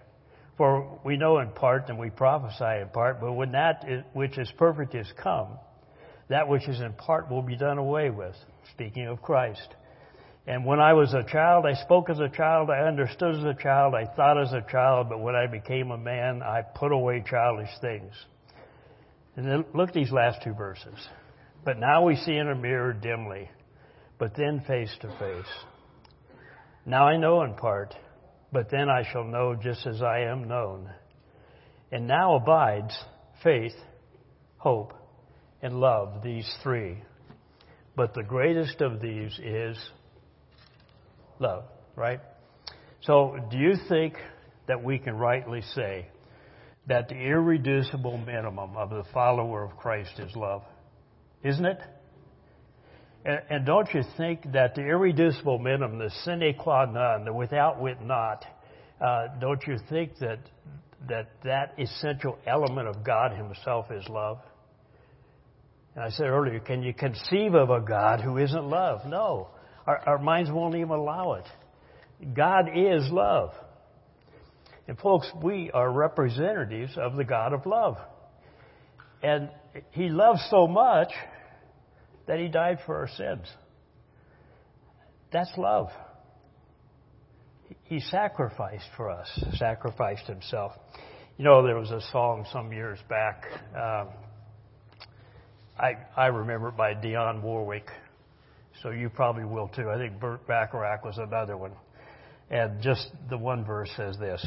For 0.58 1.00
we 1.04 1.18
know 1.18 1.40
in 1.40 1.50
part 1.50 1.90
and 1.90 1.98
we 1.98 2.12
prophesy 2.12 2.82
in 2.82 2.90
part, 2.90 3.20
but 3.20 3.34
when 3.34 3.54
that 3.54 3.84
which 4.14 4.38
is 4.38 4.52
perfect 4.58 4.94
is 4.94 5.12
come, 5.22 5.58
that 6.30 6.48
which 6.48 6.68
is 6.68 6.82
in 6.82 6.94
part 6.94 7.32
will 7.32 7.42
be 7.42 7.58
done 7.58 7.80
away 7.80 8.12
with. 8.12 8.36
Speaking 8.74 9.08
of 9.08 9.24
Christ. 9.24 9.76
And 10.48 10.66
when 10.66 10.80
I 10.80 10.94
was 10.94 11.14
a 11.14 11.24
child, 11.30 11.66
I 11.66 11.74
spoke 11.74 12.10
as 12.10 12.20
a 12.20 12.30
child, 12.30 12.70
I 12.70 12.88
understood 12.88 13.36
as 13.36 13.44
a 13.44 13.54
child, 13.54 13.94
I 13.94 14.06
thought 14.16 14.42
as 14.42 14.54
a 14.54 14.66
child, 14.72 15.10
but 15.10 15.20
when 15.20 15.36
I 15.36 15.46
became 15.46 15.92
a 15.92 15.98
man, 15.98 16.42
I 16.42 16.62
put 16.62 16.94
away 16.94 17.22
childish 17.30 17.70
things. 17.82 18.14
And 19.36 19.46
then 19.46 19.66
look 19.74 19.90
at 19.90 19.94
these 19.94 20.12
last 20.12 20.42
two 20.44 20.54
verses. 20.54 20.98
But 21.66 21.78
now 21.78 22.06
we 22.06 22.16
see 22.16 22.38
in 22.38 22.48
a 22.48 22.56
mirror 22.56 22.94
dimly, 22.94 23.50
but 24.18 24.38
then 24.38 24.64
face 24.66 24.96
to 25.02 25.10
face. 25.20 25.54
Now 26.86 27.10
I 27.10 27.18
know 27.18 27.44
in 27.44 27.56
part, 27.56 27.94
but 28.54 28.72
then 28.72 28.90
I 28.90 29.04
shall 29.12 29.26
know 29.26 29.54
just 29.54 29.86
as 29.86 30.02
I 30.02 30.20
am 30.22 30.48
known. 30.48 30.90
And 31.92 32.08
now 32.08 32.38
abides 32.38 32.98
faith, 33.44 33.76
hope, 34.60 34.94
and 35.62 35.82
love, 35.82 36.24
these 36.24 36.50
three. 36.64 37.04
But 37.98 38.14
the 38.14 38.24
greatest 38.24 38.80
of 38.80 39.02
these 39.02 39.38
is 39.44 39.78
love, 41.40 41.64
right? 41.96 42.20
So, 43.02 43.38
do 43.52 43.58
you 43.58 43.76
think 43.88 44.16
that 44.68 44.84
we 44.84 44.98
can 44.98 45.18
rightly 45.18 45.62
say 45.74 46.08
that 46.88 47.10
the 47.10 47.16
irreducible 47.16 48.18
minimum 48.18 48.76
of 48.76 48.90
the 48.90 49.04
follower 49.14 49.64
of 49.64 49.78
Christ 49.78 50.20
is 50.20 50.36
love? 50.36 50.64
Isn't 51.44 51.66
it? 51.66 51.80
And, 53.26 53.42
and 53.50 53.66
don't 53.66 53.94
you 53.94 54.04
think 54.16 54.52
that 54.54 54.76
the 54.76 54.82
irreducible 54.82 55.60
minimum, 55.60 56.00
the 56.00 56.12
sine 56.24 56.56
qua 56.58 56.86
non, 56.86 57.26
the 57.26 57.34
without 57.34 57.82
wit 57.82 58.02
not, 58.02 58.46
uh, 59.00 59.28
don't 59.40 59.62
you 59.68 59.78
think 59.90 60.18
that 60.20 60.40
that 61.08 61.30
that 61.44 61.76
essential 61.78 62.38
element 62.48 62.88
of 62.88 63.04
God 63.04 63.34
Himself 63.34 63.92
is 63.92 64.08
love? 64.10 64.40
And 65.96 66.04
I 66.04 66.10
said 66.10 66.28
earlier, 66.28 66.60
can 66.60 66.84
you 66.84 66.94
conceive 66.94 67.54
of 67.54 67.70
a 67.70 67.82
God 67.82 68.22
who 68.22 68.38
isn't 68.38 68.70
love? 68.70 69.02
No. 69.06 69.50
Our, 69.88 69.98
our 70.06 70.18
minds 70.20 70.52
won't 70.52 70.76
even 70.76 70.92
allow 70.92 71.34
it. 71.34 71.46
God 72.36 72.70
is 72.76 73.10
love. 73.12 73.52
And 74.88 74.98
folks, 75.00 75.30
we 75.42 75.72
are 75.74 75.92
representatives 75.92 76.98
of 76.98 77.16
the 77.16 77.24
God 77.24 77.54
of 77.54 77.66
love. 77.66 77.98
And 79.24 79.50
He 79.92 80.10
loves 80.10 80.46
so 80.50 80.68
much 80.68 81.10
that 82.28 82.40
He 82.40 82.48
died 82.48 82.80
for 82.86 82.98
our 82.98 83.08
sins. 83.08 83.48
That's 85.32 85.52
love. 85.58 85.90
He 87.84 88.00
sacrificed 88.00 88.88
for 88.96 89.10
us, 89.10 89.28
sacrificed 89.58 90.28
Himself. 90.28 90.74
You 91.38 91.46
know, 91.46 91.66
there 91.66 91.78
was 91.78 91.92
a 91.92 92.02
song 92.12 92.46
some 92.52 92.72
years 92.72 93.00
back. 93.10 93.46
Um, 93.76 94.10
I, 95.78 95.94
I 96.16 96.28
remember 96.28 96.70
it 96.70 96.78
by 96.78 96.94
Dionne 96.94 97.42
Warwick. 97.42 97.88
So 98.84 98.92
you 98.92 99.10
probably 99.10 99.46
will 99.46 99.68
too. 99.70 99.90
I 99.90 99.98
think 99.98 100.20
Burt 100.20 100.46
Bacharach 100.48 101.04
was 101.04 101.18
another 101.18 101.58
one. 101.58 101.74
And 102.50 102.82
just 102.82 103.10
the 103.30 103.38
one 103.38 103.66
verse 103.66 103.90
says 103.98 104.18
this. 104.20 104.46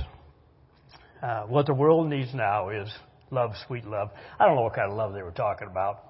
Uh, 1.22 1.42
what 1.42 1.66
the 1.66 1.74
world 1.74 2.08
needs 2.08 2.32
now 2.32 2.70
is 2.70 2.88
love, 3.30 3.52
sweet 3.66 3.84
love. 3.84 4.10
I 4.38 4.46
don't 4.46 4.56
know 4.56 4.62
what 4.62 4.74
kind 4.74 4.90
of 4.90 4.96
love 4.96 5.12
they 5.12 5.22
were 5.22 5.32
talking 5.32 5.68
about. 5.68 6.04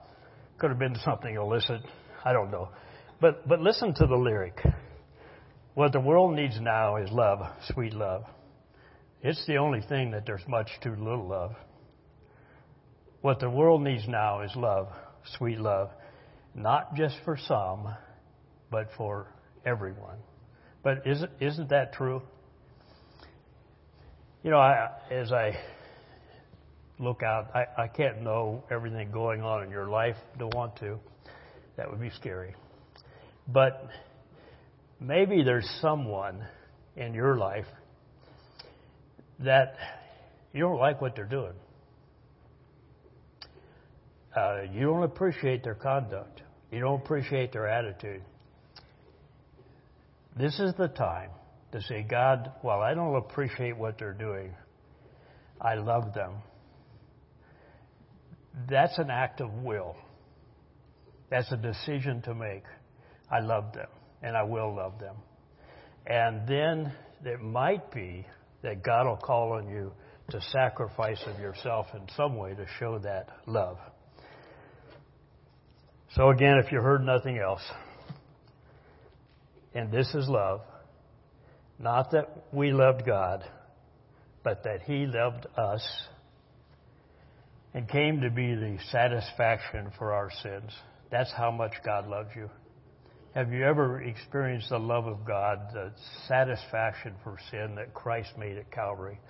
Could 0.58 0.70
have 0.70 0.78
been 0.78 0.96
something 1.04 1.34
illicit. 1.34 1.80
I 2.24 2.32
don't 2.32 2.50
know. 2.50 2.68
But, 3.20 3.48
but 3.48 3.60
listen 3.60 3.94
to 3.94 4.06
the 4.06 4.16
lyric. 4.16 4.60
What 5.74 5.92
the 5.92 6.00
world 6.00 6.34
needs 6.34 6.60
now 6.60 6.96
is 6.96 7.10
love, 7.10 7.40
sweet 7.72 7.94
love. 7.94 8.24
It's 9.22 9.44
the 9.46 9.56
only 9.56 9.80
thing 9.82 10.10
that 10.12 10.26
there's 10.26 10.46
much 10.46 10.68
too 10.82 10.94
little 10.94 11.32
of. 11.32 11.52
What 13.20 13.40
the 13.40 13.50
world 13.50 13.82
needs 13.82 14.06
now 14.08 14.42
is 14.42 14.54
love, 14.56 14.88
sweet 15.36 15.58
love, 15.58 15.90
not 16.54 16.94
just 16.94 17.16
for 17.24 17.36
some, 17.36 17.94
but 18.70 18.88
for 18.96 19.26
everyone. 19.64 20.16
But 20.82 21.06
isn't, 21.06 21.30
isn't 21.40 21.68
that 21.70 21.92
true? 21.92 22.22
You 24.42 24.50
know, 24.50 24.58
I, 24.58 24.88
as 25.10 25.32
I 25.32 25.52
look 26.98 27.22
out, 27.22 27.54
I, 27.54 27.82
I 27.82 27.88
can't 27.88 28.22
know 28.22 28.64
everything 28.70 29.10
going 29.10 29.42
on 29.42 29.62
in 29.62 29.70
your 29.70 29.88
life. 29.88 30.16
Don't 30.38 30.54
want 30.54 30.76
to. 30.76 30.98
That 31.76 31.90
would 31.90 32.00
be 32.00 32.10
scary. 32.10 32.54
But 33.48 33.88
maybe 34.98 35.42
there's 35.42 35.68
someone 35.80 36.44
in 36.96 37.14
your 37.14 37.36
life 37.36 37.66
that 39.40 39.74
you 40.52 40.60
don't 40.60 40.78
like 40.78 41.00
what 41.00 41.16
they're 41.16 41.24
doing 41.24 41.54
uh, 44.36 44.62
you 44.72 44.82
don't 44.82 45.02
appreciate 45.02 45.64
their 45.64 45.74
conduct. 45.74 46.42
You 46.70 46.80
don't 46.80 47.02
appreciate 47.02 47.52
their 47.52 47.66
attitude. 47.66 48.22
This 50.36 50.58
is 50.58 50.74
the 50.78 50.88
time 50.88 51.30
to 51.72 51.82
say, 51.82 52.02
God, 52.08 52.52
while 52.62 52.80
I 52.80 52.94
don't 52.94 53.16
appreciate 53.16 53.76
what 53.76 53.98
they're 53.98 54.12
doing, 54.12 54.54
I 55.60 55.74
love 55.74 56.14
them. 56.14 56.34
That's 58.68 58.98
an 58.98 59.10
act 59.10 59.40
of 59.40 59.52
will. 59.52 59.96
That's 61.30 61.50
a 61.52 61.56
decision 61.56 62.22
to 62.22 62.34
make. 62.34 62.64
I 63.30 63.40
love 63.40 63.72
them, 63.72 63.88
and 64.22 64.36
I 64.36 64.42
will 64.42 64.74
love 64.74 64.98
them. 64.98 65.16
And 66.06 66.48
then 66.48 66.92
it 67.24 67.40
might 67.40 67.92
be 67.92 68.26
that 68.62 68.82
God 68.82 69.06
will 69.06 69.16
call 69.16 69.52
on 69.52 69.68
you 69.68 69.92
to 70.30 70.40
sacrifice 70.40 71.22
of 71.26 71.38
yourself 71.38 71.86
in 71.94 72.02
some 72.16 72.36
way 72.36 72.54
to 72.54 72.66
show 72.78 72.98
that 73.00 73.28
love. 73.46 73.78
So 76.16 76.30
again, 76.30 76.60
if 76.64 76.72
you 76.72 76.80
heard 76.80 77.04
nothing 77.04 77.38
else, 77.38 77.62
and 79.74 79.90
this 79.90 80.14
is 80.14 80.28
love, 80.28 80.60
not 81.78 82.10
that 82.12 82.44
we 82.52 82.72
loved 82.72 83.06
God, 83.06 83.44
but 84.42 84.64
that 84.64 84.82
He 84.82 85.06
loved 85.06 85.46
us 85.56 85.86
and 87.72 87.88
came 87.88 88.20
to 88.22 88.30
be 88.30 88.54
the 88.54 88.78
satisfaction 88.90 89.92
for 89.96 90.12
our 90.12 90.30
sins. 90.42 90.72
That's 91.10 91.32
how 91.32 91.50
much 91.50 91.72
God 91.84 92.08
loves 92.08 92.30
you. 92.34 92.50
Have 93.34 93.52
you 93.52 93.64
ever 93.64 94.02
experienced 94.02 94.70
the 94.70 94.78
love 94.78 95.06
of 95.06 95.24
God, 95.24 95.60
the 95.72 95.92
satisfaction 96.26 97.14
for 97.22 97.38
sin 97.50 97.76
that 97.76 97.94
Christ 97.94 98.30
made 98.36 98.56
at 98.56 98.72
Calvary? 98.72 99.20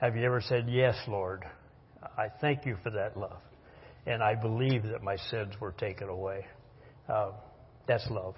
Have 0.00 0.16
you 0.16 0.24
ever 0.24 0.40
said, 0.40 0.66
Yes, 0.68 0.94
Lord, 1.08 1.44
I 2.16 2.28
thank 2.40 2.66
you 2.66 2.76
for 2.84 2.90
that 2.90 3.16
love, 3.16 3.40
and 4.06 4.22
I 4.22 4.36
believe 4.36 4.84
that 4.84 5.02
my 5.02 5.16
sins 5.16 5.54
were 5.60 5.72
taken 5.72 6.08
away? 6.08 6.46
Uh, 7.08 7.32
that's 7.88 8.08
love. 8.10 8.36